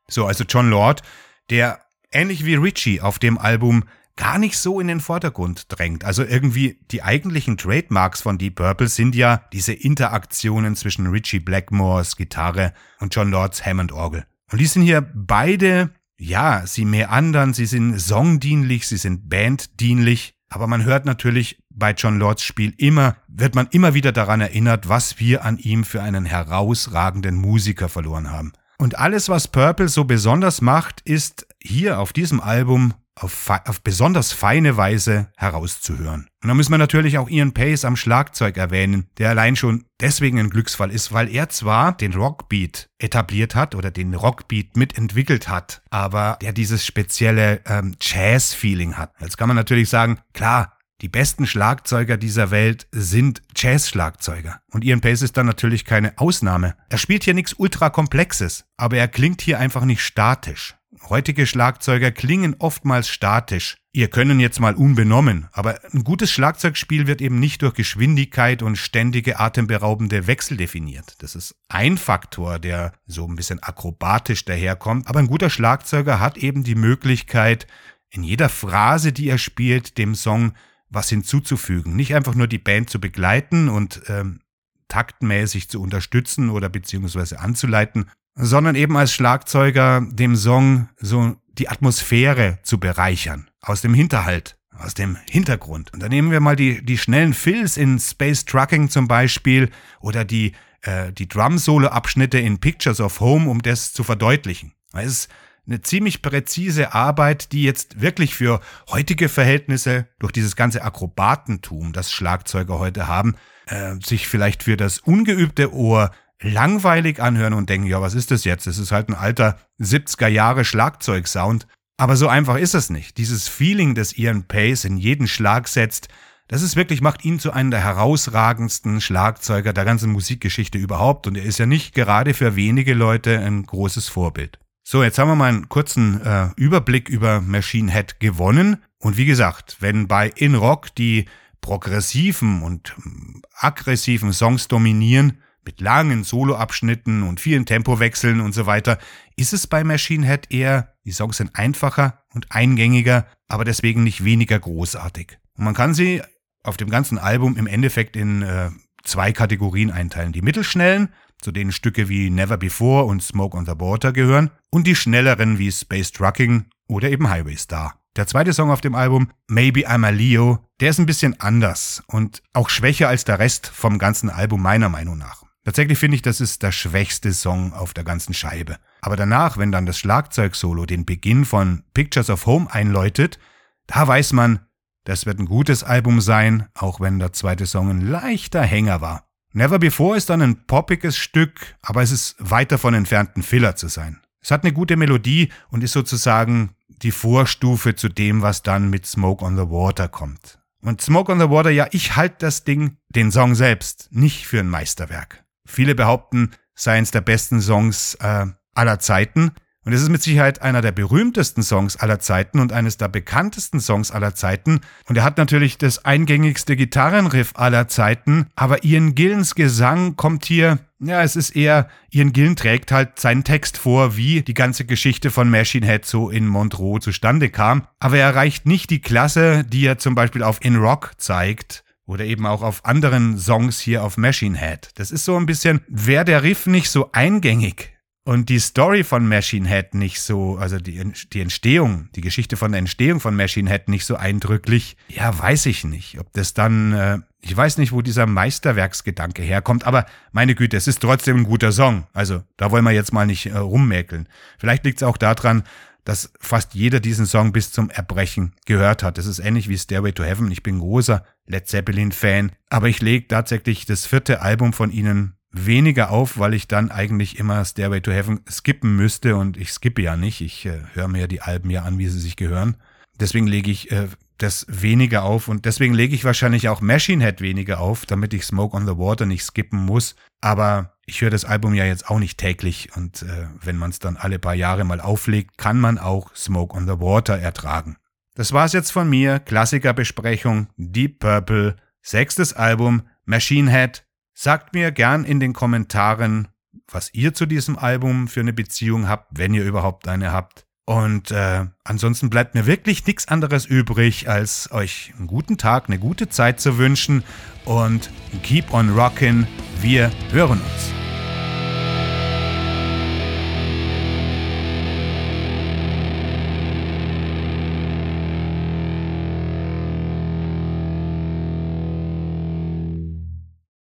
So, 0.08 0.28
also 0.28 0.44
John 0.44 0.70
Lord, 0.70 1.02
der 1.50 1.85
ähnlich 2.16 2.46
wie 2.46 2.56
Richie 2.56 3.02
auf 3.02 3.20
dem 3.20 3.38
Album 3.38 3.84
gar 4.16 4.40
nicht 4.40 4.58
so 4.58 4.80
in 4.80 4.88
den 4.88 5.02
Vordergrund 5.02 5.66
drängt. 5.68 6.06
Also 6.06 6.24
irgendwie 6.24 6.80
die 6.92 7.04
eigentlichen 7.04 7.58
Trademarks 7.58 8.22
von 8.22 8.38
Deep 8.38 8.56
Purple 8.56 8.88
sind 8.88 9.14
ja 9.14 9.44
diese 9.52 9.74
Interaktionen 9.74 10.76
zwischen 10.76 11.08
Richie 11.08 11.40
Blackmores 11.40 12.16
Gitarre 12.16 12.74
und 13.00 13.14
John 13.14 13.30
Lords 13.30 13.66
Hammond-Orgel. 13.66 14.26
Und 14.52 14.62
die 14.62 14.66
sind 14.66 14.84
hier 14.84 15.02
beide 15.02 15.92
ja, 16.18 16.66
sie 16.66 16.86
meandern, 16.86 17.54
sie 17.54 17.66
sind 17.66 18.00
songdienlich, 18.00 18.88
sie 18.88 18.98
sind 18.98 19.30
banddienlich, 19.30 20.36
aber 20.50 20.68
man 20.68 20.84
hört 20.86 21.06
natürlich 21.06 21.62
bei 21.70 21.92
John 21.92 22.20
Lords 22.20 22.44
Spiel 22.44 22.74
immer, 22.78 23.18
wird 23.28 23.56
man 23.56 23.68
immer 23.72 23.94
wieder 23.94 24.12
daran 24.12 24.42
erinnert, 24.42 24.88
was 24.88 25.20
wir 25.20 25.44
an 25.44 25.58
ihm 25.58 25.84
für 25.84 26.02
einen 26.02 26.26
herausragenden 26.26 27.36
Musiker 27.36 27.90
verloren 27.90 28.32
haben. 28.32 28.54
Und 28.78 28.98
alles, 28.98 29.30
was 29.30 29.48
Purple 29.48 29.88
so 29.88 30.06
besonders 30.06 30.62
macht, 30.62 31.02
ist 31.02 31.48
hier 31.66 32.00
auf 32.00 32.14
diesem 32.14 32.40
Album 32.40 32.94
auf, 33.16 33.50
auf 33.50 33.82
besonders 33.82 34.34
feine 34.34 34.76
Weise 34.78 35.30
herauszuhören. 35.38 36.28
Und 36.44 36.50
da 36.50 36.54
müssen 36.54 36.72
wir 36.72 36.78
natürlich 36.78 37.18
auch 37.18 37.30
Ian 37.30 37.54
Pace 37.54 37.86
am 37.86 37.96
Schlagzeug 37.96 38.58
erwähnen, 38.58 39.08
der 39.18 39.30
allein 39.30 39.56
schon 39.56 39.86
deswegen 40.02 40.38
ein 40.38 40.50
Glücksfall 40.50 40.92
ist, 40.92 41.14
weil 41.14 41.34
er 41.34 41.50
zwar 41.50 41.96
den 41.96 42.14
Rockbeat 42.14 42.90
etabliert 43.00 43.56
hat 43.56 43.74
oder 43.74 43.90
den 43.90 44.14
Rockbeat 44.14 44.76
mitentwickelt 44.76 45.48
hat, 45.48 45.82
aber 45.90 46.38
der 46.42 46.52
dieses 46.52 46.86
spezielle 46.86 47.62
ähm, 47.66 47.96
Jazz-Feeling 48.02 48.98
hat. 48.98 49.14
Jetzt 49.22 49.38
kann 49.38 49.48
man 49.48 49.56
natürlich 49.56 49.90
sagen, 49.90 50.20
klar, 50.34 50.74
die 51.02 51.10
besten 51.10 51.46
Schlagzeuger 51.46 52.16
dieser 52.16 52.52
Welt 52.52 52.88
sind 52.92 53.42
Jazz-Schlagzeuger. 53.56 54.62
Und 54.72 54.84
Ian 54.86 55.02
Pace 55.02 55.24
ist 55.24 55.36
dann 55.36 55.46
natürlich 55.46 55.84
keine 55.84 56.18
Ausnahme. 56.18 56.76
Er 56.90 56.98
spielt 56.98 57.26
hier 57.26 57.34
nichts 57.34 57.54
ultra-komplexes, 57.54 58.66
aber 58.78 58.98
er 58.98 59.10
klingt 59.10 59.42
hier 59.42 59.60
einfach 59.60 59.84
nicht 59.84 60.02
statisch. 60.02 60.76
Heutige 61.08 61.46
Schlagzeuger 61.46 62.12
klingen 62.12 62.56
oftmals 62.58 63.10
statisch. 63.10 63.78
Ihr 63.92 64.10
können 64.10 64.40
jetzt 64.40 64.60
mal 64.60 64.74
unbenommen, 64.74 65.48
aber 65.52 65.80
ein 65.94 66.04
gutes 66.04 66.32
Schlagzeugspiel 66.32 67.06
wird 67.06 67.22
eben 67.22 67.40
nicht 67.40 67.62
durch 67.62 67.76
Geschwindigkeit 67.76 68.64
und 68.64 68.76
ständige 68.76 69.40
atemberaubende 69.40 70.26
Wechsel 70.26 70.58
definiert. 70.58 71.16
Das 71.20 71.36
ist 71.36 71.56
ein 71.70 71.98
Faktor, 71.98 72.58
der 72.60 72.94
so 73.06 73.28
ein 73.28 73.36
bisschen 73.36 73.62
akrobatisch 73.62 74.46
daherkommt, 74.46 75.08
aber 75.08 75.20
ein 75.20 75.28
guter 75.28 75.50
Schlagzeuger 75.52 76.20
hat 76.20 76.38
eben 76.38 76.64
die 76.64 76.76
Möglichkeit, 76.76 77.68
in 78.10 78.24
jeder 78.24 78.50
Phrase, 78.50 79.14
die 79.14 79.30
er 79.30 79.38
spielt, 79.38 79.98
dem 79.98 80.16
Song 80.16 80.54
was 80.90 81.10
hinzuzufügen. 81.10 81.96
Nicht 81.96 82.16
einfach 82.16 82.36
nur 82.36 82.48
die 82.48 82.58
Band 82.58 82.90
zu 82.90 83.00
begleiten 83.00 83.70
und 83.70 84.02
ähm, 84.08 84.40
taktmäßig 84.88 85.70
zu 85.70 85.82
unterstützen 85.82 86.50
oder 86.50 86.70
beziehungsweise 86.70 87.40
anzuleiten, 87.40 88.10
sondern 88.36 88.76
eben 88.76 88.98
als 88.98 89.14
Schlagzeuger 89.14 90.06
dem 90.10 90.36
Song 90.36 90.90
so 91.00 91.36
die 91.58 91.70
Atmosphäre 91.70 92.60
zu 92.64 92.80
bereichern, 92.80 93.50
aus 93.62 93.82
dem 93.82 93.94
Hinterhalt, 93.94 94.58
aus 94.78 94.94
dem 94.94 95.18
Hintergrund. 95.30 95.94
Und 95.94 96.04
da 96.04 96.10
nehmen 96.10 96.32
wir 96.32 96.42
mal 96.42 96.56
die, 96.56 96.84
die 96.84 96.98
schnellen 96.98 97.34
Fills 97.34 97.78
in 97.78 97.98
Space 97.98 98.46
Trucking 98.46 98.90
zum 98.90 99.08
Beispiel 99.08 99.70
oder 100.02 100.26
die, 100.26 100.52
äh, 100.82 101.14
die 101.14 101.30
Drum-Solo-Abschnitte 101.30 102.38
in 102.38 102.60
Pictures 102.60 103.00
of 103.00 103.22
Home, 103.22 103.50
um 103.50 103.62
das 103.62 103.94
zu 103.94 104.04
verdeutlichen. 104.04 104.74
Es 104.94 105.06
ist 105.06 105.30
eine 105.68 105.82
ziemlich 105.82 106.22
präzise 106.22 106.94
Arbeit, 106.94 107.52
die 107.52 107.64
jetzt 107.64 108.02
wirklich 108.02 108.36
für 108.36 108.62
heutige 108.90 109.30
Verhältnisse 109.30 110.08
durch 110.20 110.32
dieses 110.32 110.56
ganze 110.56 110.84
Akrobatentum, 110.84 111.92
das 111.92 112.12
Schlagzeuger 112.12 112.78
heute 112.78 113.08
haben, 113.08 113.36
äh, 113.68 113.96
sich 114.04 114.28
vielleicht 114.28 114.64
für 114.64 114.78
das 114.78 115.00
ungeübte 115.00 115.74
Ohr 115.74 116.12
langweilig 116.42 117.22
anhören 117.22 117.54
und 117.54 117.70
denken, 117.70 117.88
ja, 117.88 118.02
was 118.02 118.14
ist 118.14 118.32
das 118.32 118.44
jetzt? 118.44 118.68
Das 118.68 118.78
ist 118.78 118.92
halt 118.92 119.10
ein 119.10 119.16
alter 119.16 119.58
70er 119.80 120.28
Jahre 120.28 120.66
Schlagzeugsound. 120.66 121.68
Aber 121.98 122.18
so 122.18 122.28
einfach 122.28 122.58
ist 122.58 122.76
es 122.76 122.90
nicht. 122.90 123.18
Dieses 123.18 123.48
Feeling, 123.48 123.96
das 123.96 124.18
Ian 124.18 124.44
Pace 124.44 124.86
in 124.86 124.98
jeden 124.98 125.28
Schlag 125.28 125.68
setzt, 125.68 126.10
das 126.48 126.62
ist 126.62 126.76
wirklich, 126.76 127.02
macht 127.02 127.26
ihn 127.26 127.40
zu 127.40 127.52
einem 127.52 127.72
der 127.72 127.84
herausragendsten 127.84 129.02
Schlagzeuger 129.02 129.74
der 129.74 129.86
ganzen 129.86 130.12
Musikgeschichte 130.12 130.78
überhaupt. 130.78 131.26
Und 131.26 131.38
er 131.38 131.44
ist 131.44 131.58
ja 131.58 131.66
nicht 131.66 131.96
gerade 131.96 132.34
für 132.34 132.56
wenige 132.56 132.94
Leute 132.94 133.40
ein 133.40 133.64
großes 133.64 134.10
Vorbild. 134.10 134.60
So, 134.84 135.04
jetzt 135.04 135.18
haben 135.18 135.30
wir 135.30 135.36
mal 135.36 135.50
einen 135.50 135.70
kurzen 135.70 136.22
äh, 136.22 136.50
Überblick 136.58 137.10
über 137.10 137.42
Machine 137.42 137.92
Head 137.92 138.20
gewonnen. 138.20 138.84
Und 139.00 139.18
wie 139.18 139.26
gesagt, 139.26 139.78
wenn 139.80 140.08
bei 140.08 140.30
In 140.36 140.54
Rock 140.54 140.94
die 140.94 141.26
progressiven 141.62 142.62
und 142.62 142.94
ähm, 143.04 143.42
aggressiven 143.58 144.32
Songs 144.32 144.68
dominieren, 144.68 145.40
mit 145.66 145.82
langen 145.82 146.24
Soloabschnitten 146.24 147.24
und 147.24 147.40
vielen 147.40 147.66
Tempowechseln 147.66 148.40
und 148.40 148.54
so 148.54 148.66
weiter, 148.66 148.98
ist 149.36 149.54
es 149.54 149.68
bei 149.68 149.84
Machine 149.84 150.26
Head 150.26 150.52
eher, 150.52 150.94
die 151.06 151.12
Songs 151.12 151.38
sind 151.38 151.56
einfacher 151.56 152.24
und 152.34 152.52
eingängiger, 152.52 153.28
aber 153.48 153.66
deswegen 153.66 154.04
nicht 154.04 154.24
weniger 154.24 154.60
großartig. 154.60 155.38
Und 155.58 155.66
man 155.66 155.74
kann 155.74 155.94
sie 155.94 156.22
auf 156.64 156.78
dem 156.78 156.90
ganzen 156.90 157.18
Album 157.18 157.58
im 157.58 157.68
Endeffekt 157.68 158.16
in 158.16 158.42
äh, 158.42 158.70
zwei 159.04 159.32
Kategorien 159.32 159.92
einteilen. 159.92 160.32
Die 160.32 160.42
mittelschnellen, 160.42 161.10
zu 161.42 161.52
denen 161.52 161.72
Stücke 161.72 162.10
wie 162.10 162.30
Never 162.30 162.58
Before 162.58 163.06
und 163.06 163.22
Smoke 163.22 163.58
on 163.58 163.66
the 163.66 163.74
Water 163.78 164.12
gehören, 164.14 164.52
und 164.72 164.88
die 164.88 164.96
schnelleren 164.96 165.60
wie 165.60 165.72
Space 165.72 166.12
Trucking 166.12 166.66
oder 166.88 167.10
eben 167.10 167.30
Highway 167.30 167.56
Star. 167.56 168.00
Der 168.16 168.28
zweite 168.28 168.54
Song 168.54 168.72
auf 168.72 168.82
dem 168.82 168.96
Album, 168.96 169.30
Maybe 169.48 169.90
I'm 169.90 170.06
a 170.06 170.10
Leo, 170.10 170.60
der 170.80 170.90
ist 170.90 171.00
ein 171.00 171.06
bisschen 171.06 171.40
anders 171.40 172.02
und 172.08 172.42
auch 172.54 172.70
schwächer 172.70 173.10
als 173.10 173.26
der 173.26 173.40
Rest 173.40 173.68
vom 173.68 174.00
ganzen 174.00 174.30
Album 174.30 174.62
meiner 174.62 174.90
Meinung 174.90 175.18
nach. 175.18 175.45
Tatsächlich 175.66 175.98
finde 175.98 176.16
ich, 176.16 176.22
das 176.22 176.42
ist 176.42 176.62
der 176.62 176.72
schwächste 176.72 177.34
Song 177.34 177.74
auf 177.74 177.96
der 177.96 178.04
ganzen 178.04 178.36
Scheibe. 178.36 178.78
Aber 179.02 179.16
danach, 179.16 179.58
wenn 179.58 179.72
dann 179.72 179.88
das 179.88 179.98
Schlagzeugsolo 179.98 180.86
den 180.86 181.06
Beginn 181.06 181.44
von 181.44 181.84
Pictures 181.96 182.30
of 182.30 182.46
Home 182.46 182.72
einläutet, 182.72 183.40
da 183.88 184.08
weiß 184.08 184.34
man, 184.34 184.60
das 185.06 185.26
wird 185.26 185.40
ein 185.40 185.48
gutes 185.48 185.84
Album 185.84 186.22
sein, 186.22 186.68
auch 186.76 187.00
wenn 187.00 187.18
der 187.18 187.34
zweite 187.34 187.66
Song 187.66 187.90
ein 187.90 188.02
leichter 188.02 188.62
Hänger 188.62 189.02
war. 189.02 189.28
Never 189.54 189.80
Before 189.80 190.16
ist 190.16 190.30
dann 190.30 190.44
ein 190.44 190.68
poppiges 190.68 191.18
Stück, 191.18 191.76
aber 191.82 192.04
es 192.04 192.12
ist 192.12 192.36
weit 192.40 192.72
davon 192.72 192.94
entfernt, 192.94 193.36
ein 193.36 193.44
Filler 193.44 193.76
zu 193.76 193.88
sein. 193.88 194.22
Es 194.42 194.52
hat 194.52 194.64
eine 194.64 194.74
gute 194.74 194.98
Melodie 194.98 195.50
und 195.70 195.84
ist 195.84 195.94
sozusagen 195.94 196.76
die 196.88 197.12
Vorstufe 197.12 197.96
zu 197.96 198.10
dem, 198.10 198.44
was 198.44 198.62
dann 198.62 198.92
mit 198.92 199.08
Smoke 199.08 199.44
on 199.44 199.56
the 199.56 199.64
Water 199.64 200.10
kommt. 200.10 200.60
Und 200.82 201.02
Smoke 201.02 201.32
on 201.32 201.40
the 201.40 201.50
Water, 201.50 201.72
ja, 201.72 201.88
ich 201.92 202.16
halte 202.16 202.36
das 202.40 202.64
Ding, 202.64 202.98
den 203.10 203.32
Song 203.32 203.56
selbst, 203.56 204.10
nicht 204.12 204.46
für 204.46 204.60
ein 204.60 204.70
Meisterwerk. 204.70 205.45
Viele 205.66 205.96
behaupten, 205.96 206.52
sei 206.76 206.98
eines 206.98 207.12
der 207.12 207.22
besten 207.22 207.62
Songs 207.62 208.16
äh, 208.16 208.46
aller 208.74 209.00
Zeiten. 209.00 209.52
Und 209.86 209.94
es 209.94 210.02
ist 210.02 210.10
mit 210.10 210.24
Sicherheit 210.24 210.64
einer 210.64 210.82
der 210.82 210.92
berühmtesten 210.92 211.62
Songs 211.62 211.96
aller 211.96 212.20
Zeiten 212.20 212.60
und 212.60 212.74
eines 212.74 212.98
der 212.98 213.08
bekanntesten 213.08 213.80
Songs 213.80 214.10
aller 214.10 214.34
Zeiten. 214.34 214.82
Und 215.08 215.16
er 215.16 215.24
hat 215.24 215.38
natürlich 215.38 215.78
das 215.78 216.04
eingängigste 216.04 216.76
Gitarrenriff 216.76 217.52
aller 217.54 217.88
Zeiten. 217.88 218.48
Aber 218.56 218.84
Ian 218.84 219.14
Gillens 219.14 219.54
Gesang 219.54 220.16
kommt 220.16 220.46
hier, 220.46 220.80
ja, 221.00 221.22
es 221.22 221.36
ist 221.36 221.56
eher, 221.56 221.88
Ian 222.10 222.34
Gillen 222.34 222.56
trägt 222.56 222.92
halt 222.92 223.20
seinen 223.20 223.44
Text 223.44 223.78
vor, 223.78 224.18
wie 224.18 224.42
die 224.42 224.56
ganze 224.56 224.86
Geschichte 224.86 225.30
von 225.30 225.52
Machine 225.52 225.86
Head 225.86 226.06
so 226.06 226.32
in 226.32 226.48
Montreux 226.48 227.04
zustande 227.04 227.52
kam. 227.52 227.86
Aber 228.00 228.18
er 228.18 228.30
erreicht 228.30 228.66
nicht 228.66 228.90
die 228.90 229.02
Klasse, 229.02 229.64
die 229.66 229.86
er 229.86 230.00
zum 230.00 230.16
Beispiel 230.16 230.42
auf 230.42 230.66
In 230.66 230.78
Rock 230.78 231.12
zeigt. 231.18 231.85
Oder 232.06 232.26
eben 232.26 232.46
auch 232.46 232.62
auf 232.62 232.86
anderen 232.86 233.38
Songs 233.38 233.80
hier 233.80 234.04
auf 234.04 234.18
Machine 234.18 234.58
Head. 234.58 234.90
Das 234.96 235.12
ist 235.12 235.26
so 235.26 235.38
ein 235.38 235.46
bisschen, 235.46 235.82
wäre 235.88 236.26
der 236.26 236.44
Riff 236.44 236.68
nicht 236.68 236.90
so 236.90 237.10
eingängig 237.14 237.96
und 238.28 238.50
die 238.50 238.58
Story 238.58 239.04
von 239.04 239.28
Machine 239.28 239.70
Head 239.70 239.94
nicht 239.94 240.20
so, 240.20 240.58
also 240.58 240.80
die, 240.80 241.00
die 241.32 241.42
Entstehung, 241.42 242.10
die 242.16 242.22
Geschichte 242.22 242.58
von 242.58 242.72
der 242.72 242.80
Entstehung 242.80 243.20
von 243.20 243.36
Machine 243.36 243.70
Head 243.70 243.88
nicht 243.88 244.06
so 244.06 244.16
eindrücklich, 244.16 244.98
ja, 245.08 245.38
weiß 245.38 245.68
ich 245.68 245.84
nicht. 245.84 246.20
Ob 246.20 246.34
das 246.34 246.56
dann, 246.56 246.94
äh, 246.94 247.20
ich 247.42 247.56
weiß 247.56 247.78
nicht, 247.78 247.92
wo 247.92 248.02
dieser 248.02 248.26
Meisterwerksgedanke 248.26 249.44
herkommt, 249.44 249.86
aber 249.86 250.08
meine 250.32 250.56
Güte, 250.56 250.76
es 250.76 250.88
ist 250.88 251.02
trotzdem 251.02 251.38
ein 251.38 251.44
guter 251.44 251.72
Song. 251.72 252.08
Also 252.14 252.42
da 252.58 252.72
wollen 252.72 252.84
wir 252.84 252.92
jetzt 252.92 253.14
mal 253.14 253.28
nicht 253.28 253.46
äh, 253.46 253.58
rummäkeln. 253.58 254.28
Vielleicht 254.58 254.86
liegt 254.86 255.04
es 255.04 255.08
auch 255.08 255.18
daran, 255.18 255.64
dass 256.06 256.32
fast 256.40 256.74
jeder 256.76 257.02
diesen 257.02 257.26
Song 257.26 257.52
bis 257.52 257.72
zum 257.72 257.90
Erbrechen 257.90 258.54
gehört 258.66 259.04
hat. 259.04 259.18
Das 259.18 259.26
ist 259.26 259.40
ähnlich 259.40 259.68
wie 259.68 259.78
Stairway 259.78 260.14
to 260.14 260.24
Heaven. 260.24 260.50
Ich 260.52 260.64
bin 260.64 260.80
großer 260.80 261.26
Led 261.48 261.68
Zeppelin-Fan, 261.68 262.52
aber 262.70 262.88
ich 262.88 263.02
lege 263.02 263.28
tatsächlich 263.28 263.86
das 263.86 264.06
vierte 264.06 264.42
Album 264.42 264.72
von 264.72 264.92
ihnen 264.92 265.34
weniger 265.52 266.12
auf, 266.12 266.38
weil 266.38 266.54
ich 266.54 266.68
dann 266.68 266.92
eigentlich 266.92 267.40
immer 267.40 267.64
Stairway 267.66 268.02
to 268.02 268.12
Heaven 268.12 268.42
skippen 268.50 268.96
müsste 268.96 269.36
und 269.36 269.58
ich 269.58 269.72
skippe 269.72 270.02
ja 270.02 270.16
nicht. 270.16 270.42
Ich 270.42 270.66
äh, 270.66 270.82
höre 270.94 271.08
mir 271.08 271.28
die 271.28 271.42
Alben 271.42 271.70
ja 271.70 271.84
an, 271.84 271.98
wie 271.98 272.08
sie 272.08 272.20
sich 272.20 272.36
gehören. 272.36 272.78
Deswegen 273.20 273.48
lege 273.48 273.72
ich 273.72 273.92
äh, 273.92 274.08
das 274.38 274.66
weniger 274.68 275.24
auf 275.24 275.48
und 275.48 275.66
deswegen 275.66 275.94
lege 275.94 276.16
ich 276.16 276.26
wahrscheinlich 276.26 276.68
auch 276.70 276.82
Machine 276.82 277.24
Head 277.24 277.42
weniger 277.42 277.80
auf, 277.80 278.06
damit 278.06 278.34
ich 278.34 278.46
Smoke 278.46 278.76
on 278.76 278.86
the 278.86 278.98
Water 278.98 279.26
nicht 279.26 279.44
skippen 279.44 279.80
muss. 279.80 280.16
Aber 280.42 280.98
ich 281.06 281.22
höre 281.22 281.30
das 281.30 281.46
Album 281.46 281.74
ja 281.74 281.86
jetzt 281.86 282.10
auch 282.10 282.20
nicht 282.20 282.38
täglich 282.38 282.96
und 282.96 283.22
äh, 283.22 283.48
wenn 283.62 283.78
man 283.78 283.92
es 283.92 284.00
dann 284.00 284.18
alle 284.18 284.40
paar 284.40 284.56
Jahre 284.56 284.84
mal 284.84 285.00
auflegt, 285.00 285.58
kann 285.58 285.80
man 285.80 285.98
auch 285.98 286.36
Smoke 286.36 286.76
on 286.76 286.86
the 286.86 287.00
Water 287.00 287.38
ertragen. 287.38 287.98
Das 288.36 288.52
war's 288.52 288.74
jetzt 288.74 288.92
von 288.92 289.10
mir. 289.10 289.40
Klassikerbesprechung 289.40 290.68
Deep 290.76 291.20
Purple, 291.20 291.78
sechstes 292.02 292.54
Album 292.54 293.04
Machine 293.24 293.72
Head. 293.72 294.06
Sagt 294.34 294.74
mir 294.74 294.92
gern 294.92 295.24
in 295.24 295.40
den 295.40 295.54
Kommentaren, 295.54 296.50
was 296.92 297.14
ihr 297.14 297.34
zu 297.34 297.46
diesem 297.46 297.78
Album 297.78 298.28
für 298.28 298.42
eine 298.42 298.52
Beziehung 298.52 299.08
habt, 299.08 299.38
wenn 299.38 299.54
ihr 299.54 299.64
überhaupt 299.64 300.08
eine 300.10 300.34
habt. 300.34 300.65
Und 300.86 301.32
äh, 301.32 301.66
ansonsten 301.84 302.30
bleibt 302.30 302.54
mir 302.54 302.68
wirklich 302.68 303.06
nichts 303.08 303.28
anderes 303.28 303.66
übrig, 303.66 304.30
als 304.30 304.72
euch 304.72 305.14
einen 305.18 305.28
guten 305.28 305.58
Tag, 305.58 305.86
eine 305.88 305.98
gute 305.98 306.30
Zeit 306.30 306.60
zu 306.60 306.78
wünschen 306.78 307.24
und 307.66 308.12
keep 308.44 308.72
on 308.72 308.92
rockin'. 308.92 309.48
Wir 309.82 310.12
hören 310.32 310.62
uns. 310.62 311.05